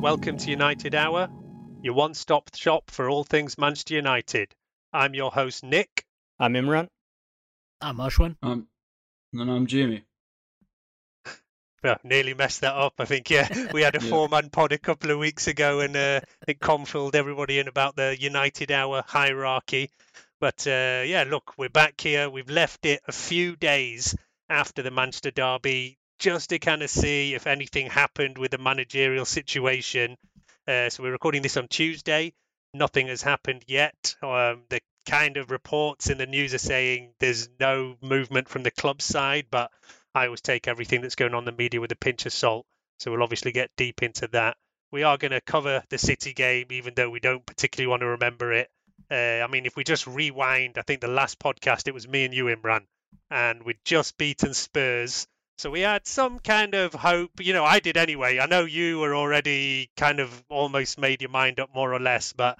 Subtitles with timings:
[0.00, 1.28] Welcome to United Hour,
[1.82, 4.54] your one stop shop for all things Manchester United.
[4.92, 6.04] I'm your host, Nick.
[6.38, 6.88] I'm Imran.
[7.82, 8.36] I'm Ashwin.
[8.42, 8.66] Um,
[9.34, 10.04] and I'm Jamie.
[11.82, 12.94] Well, nearly messed that up.
[12.98, 14.08] I think, yeah, we had a Yeah.
[14.08, 17.58] four man pod a couple of weeks ago and uh, I think Con filled everybody
[17.58, 19.90] in about the United Hour hierarchy.
[20.44, 22.28] But uh, yeah, look, we're back here.
[22.28, 24.14] We've left it a few days
[24.50, 29.24] after the Manchester Derby just to kind of see if anything happened with the managerial
[29.24, 30.18] situation.
[30.68, 32.34] Uh, so we're recording this on Tuesday.
[32.74, 34.16] Nothing has happened yet.
[34.22, 38.70] Um, the kind of reports in the news are saying there's no movement from the
[38.70, 39.70] club side, but
[40.14, 42.66] I always take everything that's going on in the media with a pinch of salt.
[42.98, 44.58] So we'll obviously get deep into that.
[44.92, 48.08] We are going to cover the City game, even though we don't particularly want to
[48.08, 48.68] remember it.
[49.10, 52.24] Uh, I mean, if we just rewind, I think the last podcast it was me
[52.24, 52.82] and you, Imran,
[53.30, 55.26] and we'd just beaten Spurs.
[55.56, 57.30] So we had some kind of hope.
[57.40, 58.38] You know, I did anyway.
[58.38, 62.32] I know you were already kind of almost made your mind up more or less,
[62.32, 62.58] but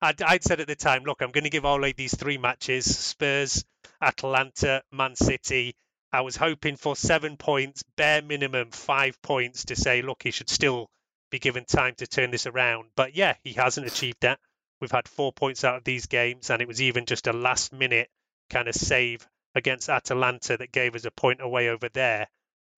[0.00, 2.96] I'd, I'd said at the time, look, I'm going to give Ole these three matches
[2.96, 3.64] Spurs,
[4.00, 5.74] Atalanta, Man City.
[6.12, 10.48] I was hoping for seven points, bare minimum five points to say, look, he should
[10.48, 10.88] still
[11.30, 12.88] be given time to turn this around.
[12.96, 14.40] But yeah, he hasn't achieved that.
[14.80, 17.72] We've had four points out of these games, and it was even just a last
[17.72, 18.08] minute
[18.48, 22.28] kind of save against Atalanta that gave us a point away over there.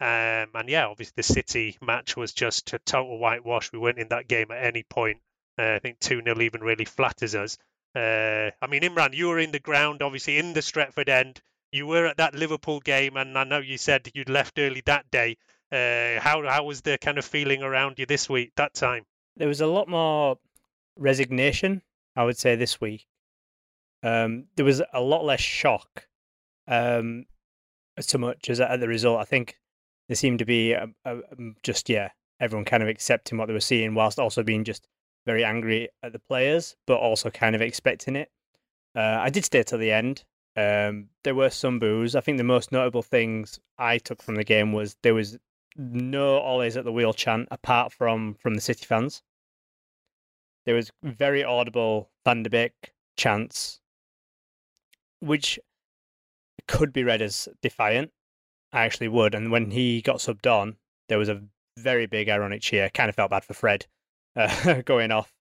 [0.00, 3.70] Um, and yeah, obviously the City match was just a total whitewash.
[3.72, 5.18] We weren't in that game at any point.
[5.58, 7.58] Uh, I think 2 0 even really flatters us.
[7.94, 11.40] Uh, I mean, Imran, you were in the ground, obviously in the Stretford end.
[11.70, 15.10] You were at that Liverpool game, and I know you said you'd left early that
[15.10, 15.36] day.
[15.70, 19.04] Uh, how how was the kind of feeling around you this week, that time?
[19.36, 20.38] There was a lot more
[20.96, 21.80] resignation,
[22.16, 23.06] I would say, this week.
[24.02, 26.08] Um, there was a lot less shock,
[26.66, 27.26] um,
[28.00, 29.20] so much as at the result.
[29.20, 29.58] I think
[30.08, 33.54] there seemed to be a, a, um, just yeah, everyone kind of accepting what they
[33.54, 34.88] were seeing, whilst also being just
[35.24, 38.30] very angry at the players, but also kind of expecting it.
[38.96, 40.24] Uh, I did stay till the end.
[40.56, 42.14] Um, there were some boos.
[42.14, 45.38] I think the most notable things I took from the game was there was
[45.76, 49.22] no always at the wheel chant apart from from the City fans.
[50.64, 53.80] There was very audible Van de Beek chants,
[55.20, 55.58] which
[56.68, 58.12] could be read as defiant.
[58.72, 59.34] I actually would.
[59.34, 60.76] And when he got subbed on,
[61.08, 61.42] there was a
[61.78, 62.88] very big ironic cheer.
[62.90, 63.86] Kind of felt bad for Fred
[64.36, 65.32] uh, going off,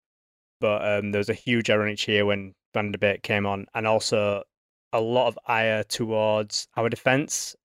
[0.59, 3.87] but um, there was a huge ironic cheer when Van de Beek came on, and
[3.87, 4.43] also
[4.93, 7.55] a lot of ire towards our defence.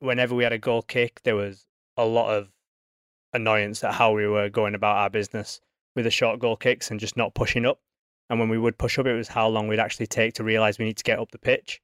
[0.00, 2.48] Whenever we had a goal kick, there was a lot of
[3.32, 5.60] annoyance at how we were going about our business
[5.94, 7.78] with the short goal kicks and just not pushing up.
[8.30, 10.78] And when we would push up, it was how long we'd actually take to realise
[10.78, 11.80] we need to get up the pitch.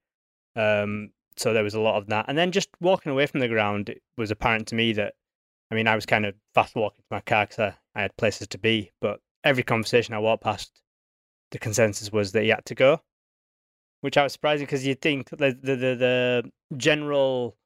[0.57, 2.27] Um, so there was a lot of that.
[2.29, 5.15] And then just walking away from the ground, it was apparent to me that,
[5.71, 8.17] I mean, I was kind of fast walking to my car because I, I had
[8.17, 8.91] places to be.
[9.01, 10.81] But every conversation I walked past,
[11.51, 13.03] the consensus was that he had to go,
[14.01, 17.57] which I was surprised because you'd think the the the, the general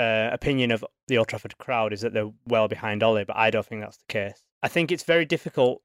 [0.00, 3.50] uh, opinion of the Old Trafford crowd is that they're well behind Ole, but I
[3.50, 4.42] don't think that's the case.
[4.62, 5.82] I think it's very difficult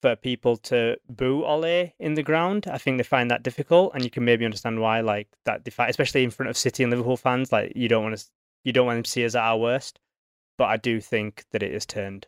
[0.00, 2.66] for people to boo Ole in the ground.
[2.70, 5.00] I think they find that difficult, and you can maybe understand why.
[5.00, 8.16] Like that, defi- especially in front of City and Liverpool fans, like you don't want
[8.16, 8.24] to,
[8.64, 9.98] you don't want them to see us at our worst.
[10.56, 12.26] But I do think that it has turned.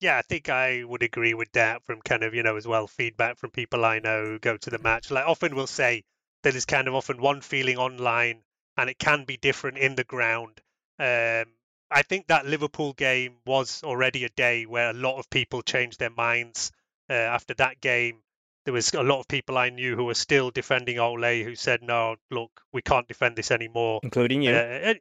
[0.00, 2.86] Yeah, I think I would agree with that from kind of, you know, as well,
[2.86, 5.10] feedback from people I know who go to the match.
[5.10, 6.04] Like often we'll say
[6.42, 8.42] there is kind of often one feeling online
[8.80, 10.60] and it can be different in the ground.
[10.98, 11.52] Um,
[11.90, 15.98] I think that Liverpool game was already a day where a lot of people changed
[15.98, 16.72] their minds.
[17.10, 18.22] Uh, after that game,
[18.64, 21.82] there was a lot of people I knew who were still defending Ole, who said,
[21.82, 24.52] "No, look, we can't defend this anymore," including you.
[24.52, 24.94] Uh,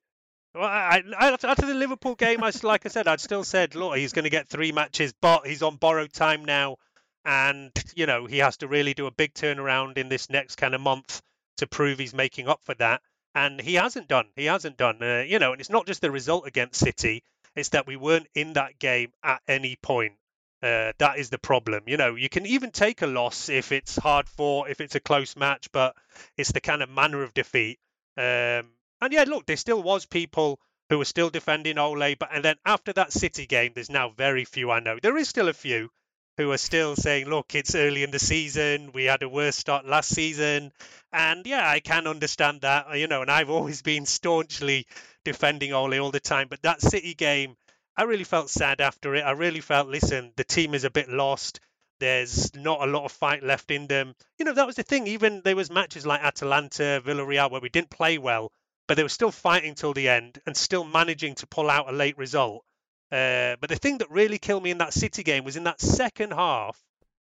[0.55, 3.95] well, I, I, after the Liverpool game, I like I said, I'd still said, look,
[3.95, 6.77] he's going to get three matches, but he's on borrowed time now,
[7.23, 10.73] and you know he has to really do a big turnaround in this next kind
[10.73, 11.21] of month
[11.57, 13.01] to prove he's making up for that.
[13.35, 14.27] And he hasn't done.
[14.35, 15.01] He hasn't done.
[15.01, 17.23] Uh, you know, and it's not just the result against City;
[17.55, 20.13] it's that we weren't in that game at any point.
[20.61, 21.83] Uh, that is the problem.
[21.87, 24.99] You know, you can even take a loss if it's hard fought, if it's a
[24.99, 25.95] close match, but
[26.37, 27.79] it's the kind of manner of defeat.
[28.17, 30.59] Um, and yeah, look, there still was people
[30.89, 34.43] who were still defending Ole, but and then after that City game, there's now very
[34.43, 34.97] few I know.
[35.01, 35.91] There is still a few
[36.39, 38.91] who are still saying, look, it's early in the season.
[38.93, 40.71] We had a worse start last season.
[41.11, 44.87] And yeah, I can understand that, you know, and I've always been staunchly
[45.25, 46.47] defending Ole all the time.
[46.49, 47.57] But that City game,
[47.97, 49.23] I really felt sad after it.
[49.23, 51.59] I really felt, listen, the team is a bit lost.
[51.99, 54.15] There's not a lot of fight left in them.
[54.37, 55.07] You know, that was the thing.
[55.07, 58.49] Even there was matches like Atalanta, Villarreal, where we didn't play well,
[58.87, 61.91] but they were still fighting till the end and still managing to pull out a
[61.91, 62.63] late result.
[63.11, 65.81] Uh, but the thing that really killed me in that City game was in that
[65.81, 66.79] second half,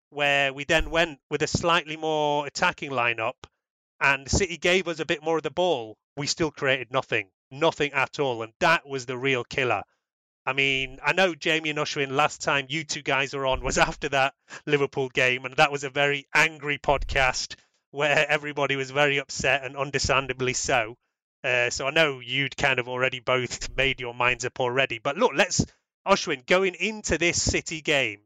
[0.09, 3.35] where we then went with a slightly more attacking lineup,
[3.99, 5.97] and City gave us a bit more of the ball.
[6.17, 9.83] We still created nothing, nothing at all, and that was the real killer.
[10.47, 13.77] I mean, I know Jamie and Ashwin, last time you two guys were on was
[13.89, 14.33] after that
[14.65, 17.55] Liverpool game, and that was a very angry podcast
[17.91, 20.97] where everybody was very upset and understandably so.
[21.45, 24.97] Uh, so I know you'd kind of already both made your minds up already.
[24.97, 25.63] But look, let's,
[26.07, 28.21] Ashwin, going into this City game,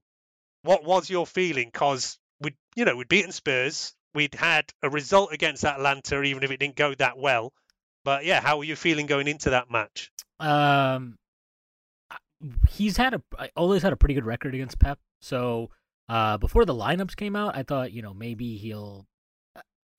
[0.61, 1.67] what was your feeling?
[1.67, 6.51] Because we, you know, we'd beaten Spurs, we'd had a result against Atalanta, even if
[6.51, 7.51] it didn't go that well.
[8.05, 10.13] But yeah, how were you feeling going into that match?
[10.39, 11.17] Um,
[12.69, 13.21] he's had a
[13.57, 14.97] always had a pretty good record against Pep.
[15.21, 15.71] So
[16.07, 19.05] uh, before the lineups came out, I thought you know maybe he'll.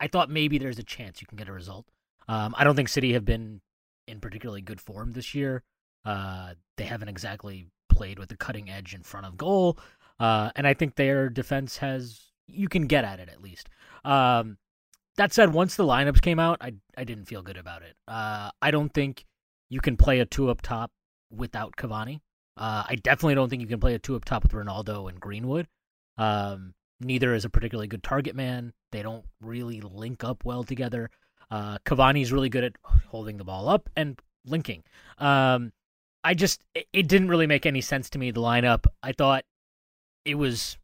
[0.00, 1.84] I thought maybe there's a chance you can get a result.
[2.28, 3.60] Um, I don't think City have been
[4.06, 5.62] in particularly good form this year.
[6.04, 9.78] Uh, they haven't exactly played with the cutting edge in front of goal,
[10.18, 13.68] uh, and I think their defense has you can get at it at least.
[14.04, 14.58] Um,
[15.16, 17.96] that said, once the lineups came out, I I didn't feel good about it.
[18.08, 19.26] Uh, I don't think
[19.68, 20.90] you can play a two up top
[21.30, 22.20] without Cavani.
[22.56, 25.20] Uh, I definitely don't think you can play a two up top with Ronaldo and
[25.20, 25.68] Greenwood.
[26.18, 28.72] Um, neither is a particularly good target man.
[28.92, 31.10] They don't really link up well together.
[31.50, 32.76] Uh, Cavani's really good at
[33.08, 34.82] holding the ball up and linking.
[35.18, 35.72] Um,
[36.22, 38.84] I just it, it, didn't really make any sense to me the lineup.
[39.02, 39.44] I thought
[40.24, 40.78] it was,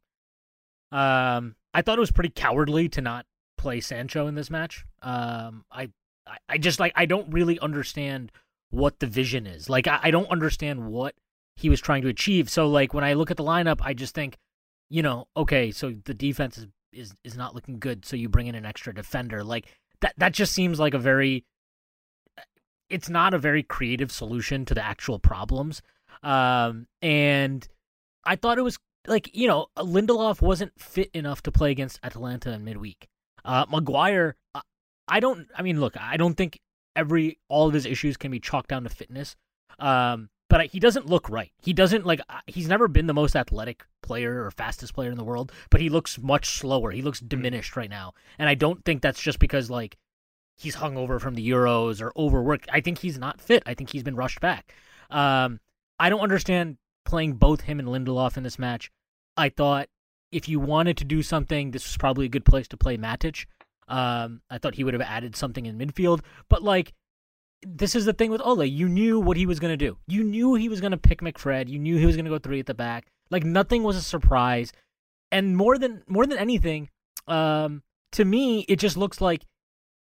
[0.91, 3.27] um, I thought it was pretty cowardly to not
[3.59, 4.85] play Sancho in this match.
[5.03, 5.91] Um, I,
[6.27, 8.33] I, I just like I don't really understand
[8.71, 9.69] what the vision is.
[9.69, 11.15] Like I, I don't understand what
[11.57, 12.51] he was trying to achieve.
[12.51, 14.37] So like when I look at the lineup, I just think,
[14.91, 18.05] you know, okay, so the defense is is is not looking good.
[18.05, 19.45] So you bring in an extra defender.
[19.45, 19.67] Like
[20.01, 21.45] that that just seems like a very
[22.89, 25.83] it's not a very creative solution to the actual problems.
[26.23, 27.67] Um, and
[28.25, 32.53] I thought it was like, you know, Lindelof wasn't fit enough to play against Atalanta
[32.53, 33.09] in midweek.
[33.45, 34.37] Uh, Maguire,
[35.09, 36.61] I don't, I mean, look, I don't think
[36.95, 39.37] every, all of his issues can be chalked down to fitness.
[39.79, 41.53] Um, but he doesn't look right.
[41.59, 45.25] He doesn't like he's never been the most athletic player or fastest player in the
[45.25, 46.91] world, but he looks much slower.
[46.93, 48.15] He looks diminished right now.
[48.39, 49.97] And I don't think that's just because like
[50.57, 52.69] he's hungover from the Euros or overworked.
[52.73, 53.63] I think he's not fit.
[53.67, 54.73] I think he's been rushed back.
[55.11, 55.61] Um,
[55.99, 58.91] I don't understand playing both him and Lindelof in this match.
[59.37, 59.89] I thought
[60.33, 63.47] if you wanted to do something, this was probably a good place to play Matic.
[63.89, 66.93] Um, I thought he would have added something in midfield, but like
[67.67, 68.65] this is the thing with Ole.
[68.65, 69.99] You knew what he was going to do.
[70.07, 71.69] You knew he was going to pick McFred.
[71.69, 73.07] You knew he was going to go three at the back.
[73.31, 74.73] Like nothing was a surprise.
[75.33, 76.91] And more than more than anything,
[77.27, 77.83] um,
[78.13, 79.43] to me, it just looks like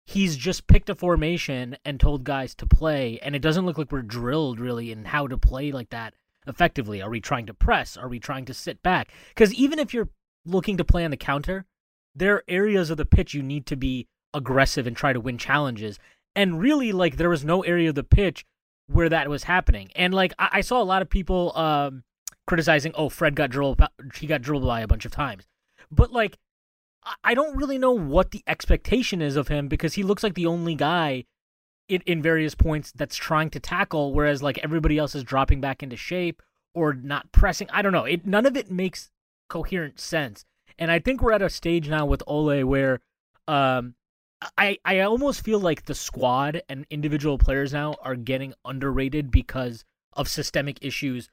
[0.06, 3.18] he's just picked a formation and told guys to play.
[3.20, 6.14] And it doesn't look like we're drilled really in how to play like that
[6.46, 7.02] effectively.
[7.02, 7.96] Are we trying to press?
[7.96, 9.12] Are we trying to sit back?
[9.30, 10.10] Because even if you're
[10.44, 11.66] looking to play on the counter,
[12.14, 15.36] there are areas of the pitch you need to be aggressive and try to win
[15.36, 15.98] challenges
[16.34, 18.44] and really like there was no area of the pitch
[18.86, 19.90] where that was happening.
[19.94, 22.04] And like I, I saw a lot of people um,
[22.46, 23.80] criticizing, oh, Fred got dribbled,
[24.16, 25.46] he got dribbled by a bunch of times,
[25.90, 26.38] but like,
[27.04, 30.34] I- I don't really know what the expectation is of him because he looks like
[30.34, 31.24] the only guy
[31.88, 35.82] in, in various points that's trying to tackle, whereas like everybody else is dropping back
[35.82, 36.42] into shape
[36.74, 37.68] or not pressing.
[37.72, 38.04] I don't know.
[38.04, 39.10] It none of it makes
[39.48, 40.44] coherent sense.
[40.78, 43.00] And I think we're at a stage now with Ole where
[43.48, 43.94] um
[44.56, 49.84] I I almost feel like the squad and individual players now are getting underrated because
[50.14, 51.28] of systemic issues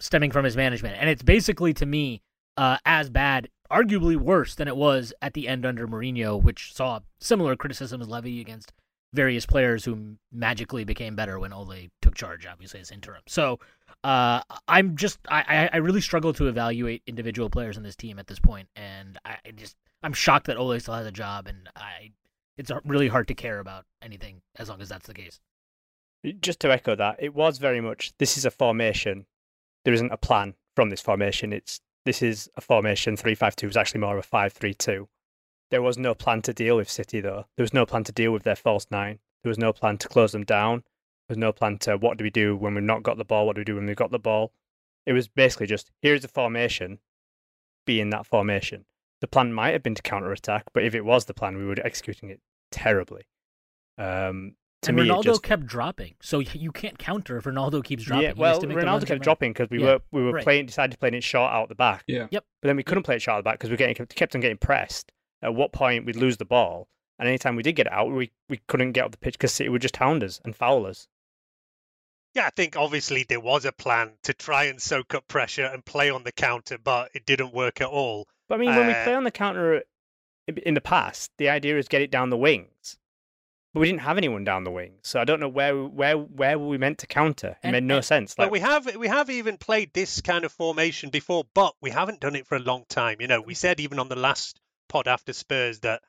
[0.00, 0.96] stemming from his management.
[0.98, 2.22] And it's basically to me
[2.56, 7.00] uh as bad, arguably worse than it was at the end under Mourinho, which saw
[7.20, 8.72] similar criticisms levied against
[9.14, 13.22] various players who magically became better when Ole took charge, obviously as interim.
[13.28, 13.60] So
[14.04, 18.26] uh, I'm just I, I really struggle to evaluate individual players in this team at
[18.26, 22.12] this point, and I just I'm shocked that Ole still has a job, and I
[22.56, 25.40] it's uh, really hard to care about anything as long as that's the case.
[26.40, 29.26] Just to echo that, it was very much this is a formation.
[29.84, 31.52] There isn't a plan from this formation.
[31.52, 34.74] It's this is a formation three five two is actually more of a five three
[34.74, 35.08] two.
[35.70, 37.46] There was no plan to deal with City, though.
[37.56, 39.20] There was no plan to deal with their false nine.
[39.42, 40.80] There was no plan to close them down.
[41.26, 43.46] There was no plan to what do we do when we've not got the ball?
[43.46, 44.52] What do we do when we've got the ball?
[45.06, 46.98] It was basically just here's the formation,
[47.86, 48.84] be in that formation.
[49.22, 51.64] The plan might have been to counter attack, but if it was the plan, we
[51.64, 52.40] were executing it
[52.72, 53.22] terribly.
[53.96, 58.02] Um, to and me, Ronaldo just, kept dropping, so you can't counter if Ronaldo keeps
[58.02, 58.24] dropping.
[58.24, 60.42] Yeah, well, Ronaldo kept dropping because we yeah, were we were right.
[60.42, 62.02] playing decided to play it short out the back.
[62.08, 62.26] Yeah.
[62.32, 62.44] Yep.
[62.60, 64.40] But then we couldn't play it short out the back because we getting kept on
[64.40, 66.88] getting pressed at what point we'd lose the ball.
[67.20, 69.52] And anytime we did get it out, we, we couldn't get up the pitch because
[69.52, 71.06] City would just hound us and foul us.
[72.34, 75.84] Yeah, I think obviously there was a plan to try and soak up pressure and
[75.84, 78.26] play on the counter, but it didn't work at all.
[78.52, 79.82] But I mean, when uh, we play on the counter
[80.46, 82.98] in the past, the idea is get it down the wings.
[83.72, 86.58] But we didn't have anyone down the wings, so I don't know where where where
[86.58, 87.52] were we meant to counter.
[87.52, 88.36] It and, made no and, sense.
[88.36, 91.88] Like, but we have we have even played this kind of formation before, but we
[91.88, 93.22] haven't done it for a long time.
[93.22, 96.02] You know, we said even on the last pod after Spurs that,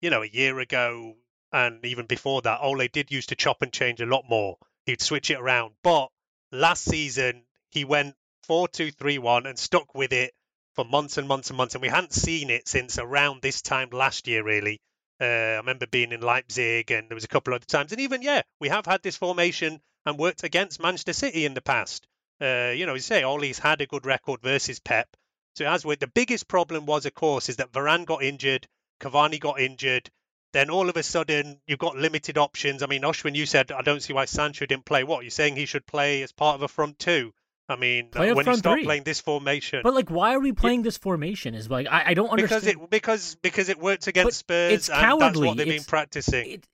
[0.00, 1.16] you know, a year ago
[1.52, 4.56] and even before that, Ole did used to chop and change a lot more.
[4.86, 5.74] He'd switch it around.
[5.82, 6.08] But
[6.50, 10.32] last season, he went 4 2 3 1 and stuck with it
[10.74, 11.74] for months and months and months.
[11.74, 14.80] And we hadn't seen it since around this time last year, really.
[15.20, 17.92] Uh, I remember being in Leipzig and there was a couple other times.
[17.92, 21.62] And even, yeah, we have had this formation and worked against Manchester City in the
[21.62, 22.06] past.
[22.40, 25.08] Uh, you know, you say Ole's had a good record versus Pep.
[25.56, 28.66] So as with the biggest problem was, of course, is that Varane got injured,
[29.00, 30.10] Cavani got injured.
[30.52, 32.82] Then all of a sudden, you've got limited options.
[32.82, 35.04] I mean, Ashwin, you said I don't see why Sancho didn't play.
[35.04, 37.32] What you're saying he should play as part of a front two?
[37.68, 38.84] I mean, Play when you start three.
[38.84, 41.54] playing this formation, but like, why are we playing this formation?
[41.54, 44.72] Is like I, I don't understand because it because because it works against but Spurs.
[44.72, 45.26] It's and cowardly.
[45.26, 46.50] That's what they've it's, been practicing.
[46.50, 46.66] It,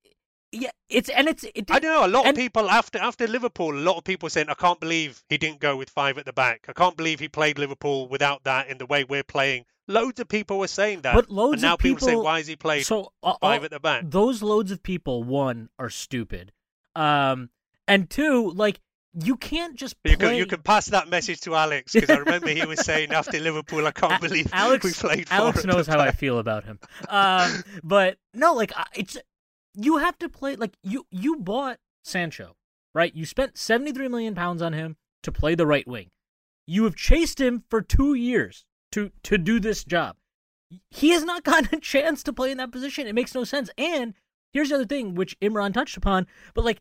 [0.53, 1.45] yeah, it's and it's.
[1.55, 2.07] It, I don't know.
[2.07, 4.81] A lot and, of people after after Liverpool, a lot of people saying, "I can't
[4.81, 6.67] believe he didn't go with five at the back.
[6.69, 10.29] I can't believe he played Liverpool without that in the way we're playing." Loads of
[10.29, 12.85] people were saying that, but loads and now of people, say, "Why is he played
[12.85, 16.51] so, uh, five uh, at the back?" Those loads of people, one, are stupid,
[16.97, 17.51] um,
[17.87, 18.81] and two, like
[19.15, 20.13] you can't just play...
[20.13, 23.13] you can you can pass that message to Alex because I remember he was saying
[23.13, 25.99] after Liverpool, "I can't believe Alex, we played." Alex knows how.
[25.99, 29.19] I feel about him, um, but no, like it's
[29.75, 32.57] you have to play like you you bought Sancho,
[32.95, 33.15] right?
[33.15, 36.09] You spent 73 million pounds on him to play the right wing.
[36.67, 40.17] You have chased him for 2 years to to do this job.
[40.91, 43.09] He has not gotten a chance to play in that position.
[43.09, 43.71] It makes no sense.
[43.77, 44.15] And
[44.53, 46.81] here's the other thing which Imran touched upon, but like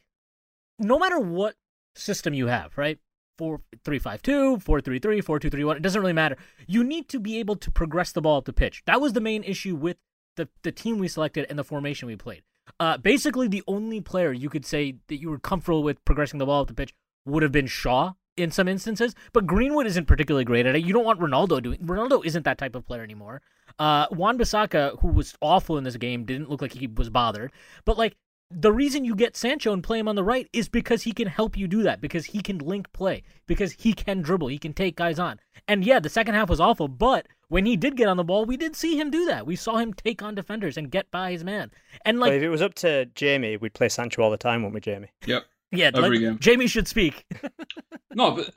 [0.78, 1.56] no matter what
[2.00, 3.00] system you have, right?
[3.38, 6.38] 4 3 5 2, 4 3 3, 4 2 3 1, it doesn't really matter.
[6.68, 8.84] You need to be able to progress the ball up the pitch.
[8.86, 9.98] That was the main issue with
[10.36, 12.44] the the team we selected and the formation we played.
[12.80, 16.46] Uh, basically, the only player you could say that you were comfortable with progressing the
[16.46, 16.94] ball up the pitch
[17.26, 20.84] would have been Shaw in some instances, but Greenwood isn't particularly great at it.
[20.84, 21.80] You don't want Ronaldo doing.
[21.80, 23.42] Ronaldo isn't that type of player anymore.
[23.78, 27.52] Uh, Wan-Bissaka, who was awful in this game, didn't look like he was bothered.
[27.86, 28.16] But like
[28.52, 31.28] the reason you get Sancho and play him on the right is because he can
[31.28, 34.74] help you do that, because he can link play, because he can dribble, he can
[34.74, 35.40] take guys on.
[35.68, 38.46] And yeah, the second half was awful, but when he did get on the ball,
[38.46, 39.46] we did see him do that.
[39.46, 41.72] We saw him take on defenders and get by his man.
[42.06, 44.62] And like, but if it was up to Jamie, we'd play Sancho all the time,
[44.62, 45.12] wouldn't we, Jamie?
[45.26, 45.46] Yep.
[45.72, 46.40] Yeah, Every like, game.
[46.40, 47.26] Jamie should speak.
[48.14, 48.50] no, but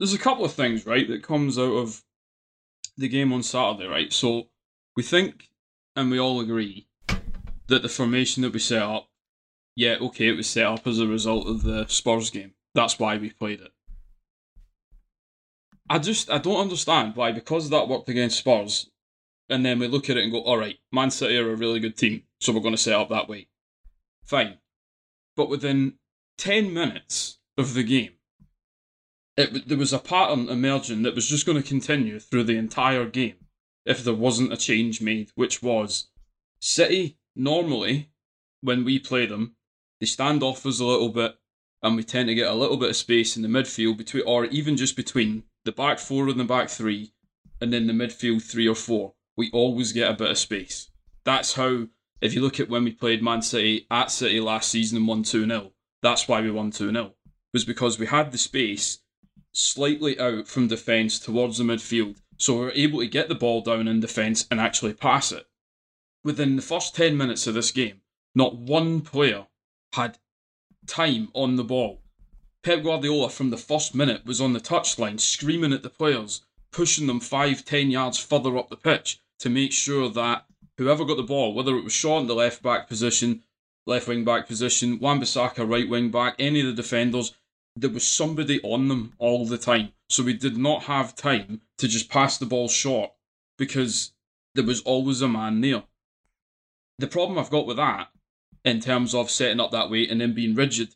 [0.00, 2.02] there's a couple of things, right, that comes out of
[2.96, 4.12] the game on Saturday, right?
[4.12, 4.48] So
[4.96, 5.48] we think,
[5.94, 6.88] and we all agree,
[7.68, 9.07] that the formation that we set up
[9.78, 12.50] yeah, okay, it was set up as a result of the Spurs game.
[12.74, 13.70] That's why we played it.
[15.88, 18.90] I just I don't understand why because that worked against Spurs,
[19.48, 21.78] and then we look at it and go, all right, Man City are a really
[21.78, 23.46] good team, so we're going to set up that way.
[24.24, 24.58] Fine,
[25.36, 25.94] but within
[26.36, 28.14] ten minutes of the game,
[29.36, 33.06] it, there was a pattern emerging that was just going to continue through the entire
[33.06, 33.46] game
[33.86, 36.08] if there wasn't a change made, which was
[36.58, 38.10] City normally
[38.60, 39.54] when we play them,
[40.00, 41.36] they stand off us a little bit,
[41.82, 44.44] and we tend to get a little bit of space in the midfield between, or
[44.46, 47.12] even just between the back four and the back three,
[47.60, 49.14] and then the midfield three or four.
[49.36, 50.90] We always get a bit of space.
[51.24, 51.88] That's how.
[52.20, 55.22] If you look at when we played Man City at City last season and won
[55.22, 55.70] 2 0,
[56.02, 57.12] that's why we won 2 0.
[57.52, 58.98] Was because we had the space
[59.52, 63.60] slightly out from defence towards the midfield, so we were able to get the ball
[63.60, 65.46] down in defence and actually pass it.
[66.24, 68.00] Within the first 10 minutes of this game,
[68.34, 69.46] not one player
[69.92, 70.18] had
[70.86, 72.02] time on the ball.
[72.62, 76.42] Pep Guardiola, from the first minute, was on the touchline screaming at the players,
[76.72, 80.44] pushing them five, ten yards further up the pitch to make sure that
[80.76, 83.42] whoever got the ball, whether it was Shaw in the left back position,
[83.86, 87.34] left wing back position, Wan-Bissaka right wing back, any of the defenders,
[87.76, 89.92] there was somebody on them all the time.
[90.08, 93.12] So we did not have time to just pass the ball short
[93.56, 94.12] because
[94.54, 95.84] there was always a man there.
[96.98, 98.08] The problem I've got with that,
[98.68, 100.94] in terms of setting up that way and then being rigid,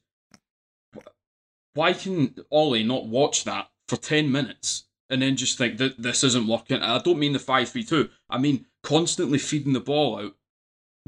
[1.75, 6.23] why can Ole not watch that for 10 minutes and then just think that this
[6.25, 6.83] isn't working?
[6.83, 10.37] I don't mean the 5 3 2, I mean constantly feeding the ball out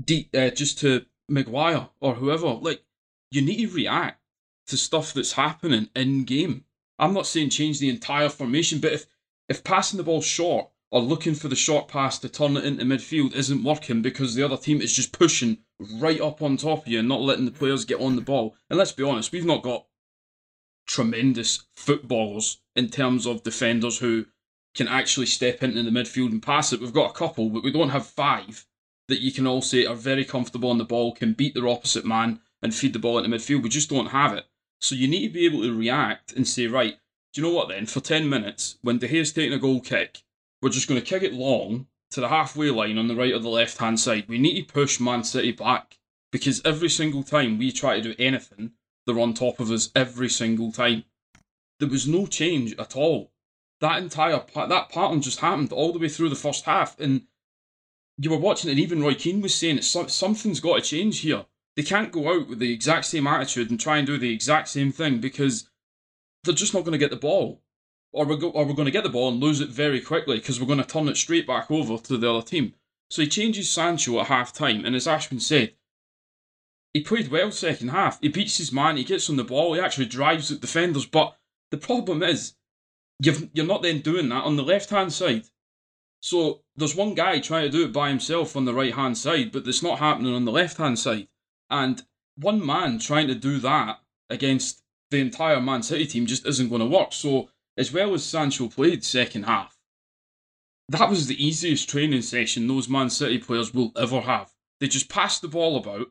[0.03, 2.49] deep, uh, just to Maguire or whoever.
[2.49, 2.83] Like,
[3.31, 4.21] you need to react
[4.69, 6.65] to stuff that's happening in game.
[6.99, 9.07] I'm not saying change the entire formation, but if,
[9.49, 12.85] if passing the ball short or looking for the short pass to turn it into
[12.85, 16.89] midfield isn't working because the other team is just pushing right up on top of
[16.89, 18.55] you and not letting the players get on the ball.
[18.71, 19.87] And let's be honest, we've not got
[20.87, 24.27] tremendous footballers in terms of defenders who
[24.75, 26.81] can actually step into the midfield and pass it.
[26.81, 28.67] We've got a couple, but we don't have five
[29.09, 32.05] that you can all say are very comfortable on the ball, can beat their opposite
[32.05, 33.63] man and feed the ball into midfield.
[33.63, 34.47] We just don't have it.
[34.81, 36.97] So you need to be able to react and say, right,
[37.33, 37.87] do you know what then?
[37.87, 40.23] For 10 minutes, when De Gea's taking a goal kick,
[40.63, 43.41] we're just going to kick it long to the halfway line on the right or
[43.41, 44.27] the left hand side.
[44.29, 45.99] We need to push Man City back
[46.31, 48.73] because every single time we try to do anything,
[49.05, 51.05] they're on top of us every single time.
[51.81, 53.33] There was no change at all.
[53.81, 57.23] That entire that pattern just happened all the way through the first half, and
[58.17, 59.83] you were watching, and even Roy Keane was saying.
[59.83, 61.45] Something's got to change here.
[61.75, 64.69] They can't go out with the exact same attitude and try and do the exact
[64.69, 65.69] same thing because
[66.45, 67.61] they're just not going to get the ball,
[68.15, 70.39] or we're go, or we're going to get the ball and lose it very quickly
[70.39, 72.75] because we're going to turn it straight back over to the other team.
[73.11, 75.75] So he changes Sancho at half time, and as Ashwin said,
[76.93, 78.21] he played well second half.
[78.21, 81.07] He beats his man, he gets on the ball, he actually drives at defenders.
[81.07, 81.37] But
[81.71, 82.55] the problem is,
[83.21, 85.45] you've, you're not then doing that on the left hand side.
[86.21, 89.53] So there's one guy trying to do it by himself on the right hand side,
[89.53, 91.29] but it's not happening on the left hand side.
[91.69, 92.03] And
[92.37, 93.99] one man trying to do that
[94.31, 97.13] against the entire Man City team just isn't going to work.
[97.13, 99.77] So, as well as Sancho played second half,
[100.89, 104.53] that was the easiest training session those Man City players will ever have.
[104.81, 106.09] They just passed the ball about,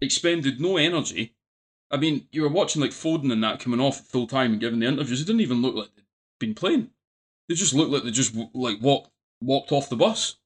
[0.00, 1.34] expended no energy.
[1.90, 4.60] I mean, you were watching like Foden and that coming off at full time and
[4.60, 5.20] giving the interviews.
[5.20, 6.04] It didn't even look like they'd
[6.38, 6.90] been playing.
[7.48, 9.10] They just looked like they just like walked
[9.40, 10.36] walked off the bus.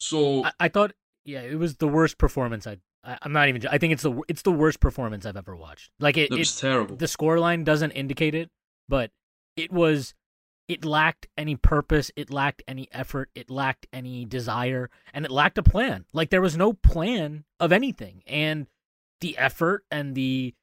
[0.00, 0.92] So I, I thought,
[1.24, 2.78] yeah, it was the worst performance I.
[3.04, 3.66] I I'm not even.
[3.66, 5.90] I think it's the it's the worst performance I've ever watched.
[6.00, 6.96] Like it, it was terrible.
[6.96, 8.50] The scoreline doesn't indicate it,
[8.88, 9.10] but
[9.56, 10.14] it was.
[10.66, 12.10] It lacked any purpose.
[12.16, 13.28] It lacked any effort.
[13.34, 16.06] It lacked any desire, and it lacked a plan.
[16.14, 18.66] Like there was no plan of anything, and
[19.20, 20.54] the effort and the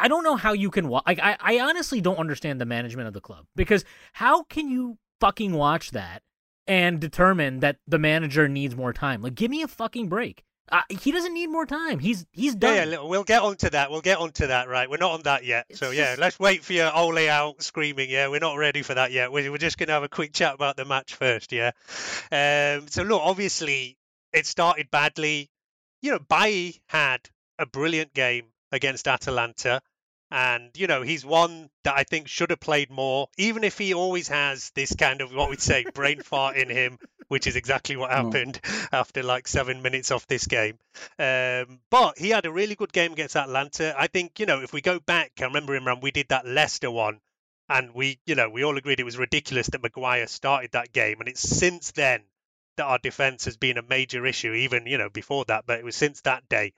[0.00, 1.04] I don't know how you can watch.
[1.06, 4.96] Like, I, I honestly don't understand the management of the club because how can you
[5.20, 6.22] fucking watch that
[6.66, 9.20] and determine that the manager needs more time?
[9.20, 10.44] Like, give me a fucking break.
[10.70, 11.98] Uh, he doesn't need more time.
[11.98, 12.74] He's he's done.
[12.74, 13.90] Yeah, yeah, we'll get onto that.
[13.90, 14.68] We'll get onto that.
[14.68, 15.66] Right, we're not on that yet.
[15.68, 16.20] It's so yeah, just...
[16.20, 18.08] let's wait for your Ole out screaming.
[18.08, 19.32] Yeah, we're not ready for that yet.
[19.32, 21.52] We're, we're just gonna have a quick chat about the match first.
[21.52, 21.72] Yeah.
[22.30, 23.96] Um, so look, obviously
[24.32, 25.50] it started badly.
[26.02, 27.20] You know, Bailly had
[27.58, 29.82] a brilliant game against Atalanta.
[30.30, 33.94] And, you know, he's one that I think should have played more, even if he
[33.94, 37.96] always has this kind of what we'd say brain fart in him, which is exactly
[37.96, 38.86] what happened no.
[38.92, 40.78] after like seven minutes off this game.
[41.18, 43.94] Um, but he had a really good game against Atalanta.
[43.98, 46.92] I think, you know, if we go back, I remember Imran, we did that Leicester
[46.92, 47.20] one,
[47.68, 51.18] and we, you know, we all agreed it was ridiculous that Maguire started that game.
[51.18, 52.22] And it's since then
[52.76, 55.84] that our defence has been a major issue, even, you know, before that, but it
[55.84, 56.72] was since that day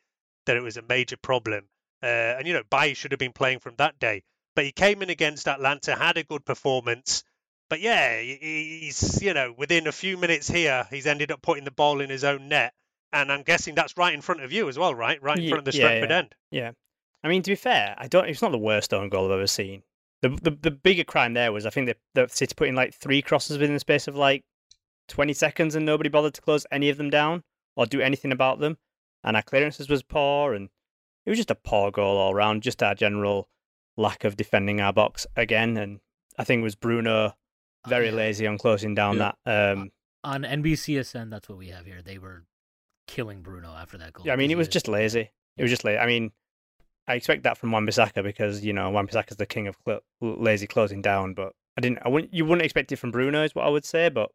[0.46, 1.64] that it was a major problem.
[2.02, 4.22] Uh, and, you know, Bailly should have been playing from that day.
[4.54, 7.24] But he came in against Atalanta, had a good performance.
[7.70, 11.70] But yeah, he's, you know, within a few minutes here, he's ended up putting the
[11.70, 12.74] ball in his own net.
[13.12, 15.22] And I'm guessing that's right in front of you as well, right?
[15.22, 16.18] Right in front of the yeah, yeah.
[16.18, 16.34] end.
[16.50, 16.72] Yeah.
[17.24, 18.28] I mean, to be fair, I don't.
[18.28, 19.82] It's not the worst own goal I've ever seen.
[20.22, 22.94] The, the the bigger crime there was I think the the City put in like
[22.94, 24.44] three crosses within the space of like
[25.08, 27.42] twenty seconds, and nobody bothered to close any of them down
[27.76, 28.76] or do anything about them.
[29.24, 30.68] And our clearances was poor, and
[31.24, 32.62] it was just a poor goal all round.
[32.62, 33.48] Just our general
[33.96, 36.00] lack of defending our box again, and
[36.38, 37.34] I think it was Bruno
[37.86, 38.12] very yeah.
[38.14, 39.32] lazy on closing down Yeah.
[39.44, 39.72] that.
[39.72, 39.90] Um,
[40.24, 42.00] On NBCSN, that's what we have here.
[42.02, 42.44] They were
[43.06, 44.26] killing Bruno after that goal.
[44.26, 45.30] yeah, I mean, it was just lazy.
[45.56, 45.98] It was just lazy.
[45.98, 46.30] I mean,
[47.08, 51.02] I expect that from Wan-Bissaka because you know Wan-Bissaka's the king of cl- lazy closing
[51.02, 51.34] down.
[51.34, 51.98] But I didn't.
[52.04, 52.32] I wouldn't.
[52.32, 54.08] You wouldn't expect it from Bruno, is what I would say.
[54.08, 54.30] But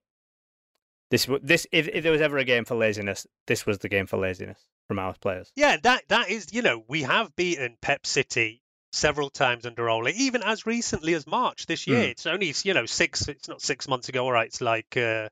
[1.10, 4.08] this, this, if, if there was ever a game for laziness, this was the game
[4.08, 5.52] for laziness from our players.
[5.56, 10.10] Yeah, that that is, you know, we have beaten Pep City several times under Ole,
[10.10, 12.04] even as recently as March this year.
[12.04, 12.10] Mm.
[12.10, 13.28] It's only, you know, six.
[13.28, 14.26] It's not six months ago.
[14.26, 15.30] All right, it's like uh,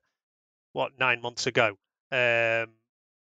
[0.72, 1.76] what nine months ago.
[2.12, 2.68] Um,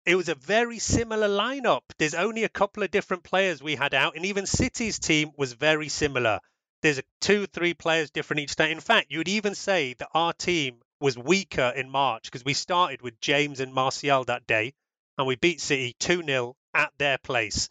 [0.05, 1.83] it was a very similar lineup.
[1.99, 5.53] There's only a couple of different players we had out, and even City's team was
[5.53, 6.41] very similar.
[6.81, 8.71] There's two, three players different each day.
[8.71, 12.55] In fact, you would even say that our team was weaker in March because we
[12.55, 14.73] started with James and Martial that day,
[15.19, 17.69] and we beat City 2 0 at their place.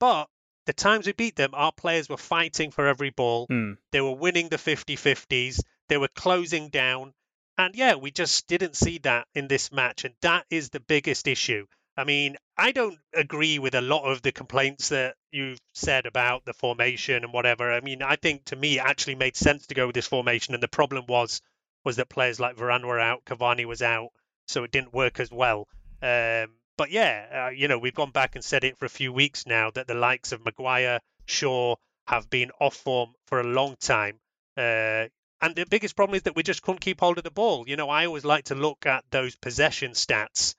[0.00, 0.28] But
[0.66, 3.46] the times we beat them, our players were fighting for every ball.
[3.46, 3.74] Hmm.
[3.92, 5.60] They were winning the 50 50s.
[5.88, 7.14] They were closing down.
[7.56, 10.04] And yeah, we just didn't see that in this match.
[10.04, 11.66] And that is the biggest issue.
[11.96, 16.44] I mean, I don't agree with a lot of the complaints that you've said about
[16.44, 17.72] the formation and whatever.
[17.72, 20.54] I mean, I think to me it actually made sense to go with this formation.
[20.54, 21.40] And the problem was
[21.84, 24.10] was that players like Varane were out, Cavani was out,
[24.46, 25.66] so it didn't work as well.
[26.02, 29.12] Um, but yeah, uh, you know, we've gone back and said it for a few
[29.12, 31.74] weeks now that the likes of Maguire, Shaw
[32.06, 34.20] have been off form for a long time.
[34.56, 35.06] Uh,
[35.40, 37.68] and the biggest problem is that we just couldn't keep hold of the ball.
[37.68, 40.54] You know, I always like to look at those possession stats.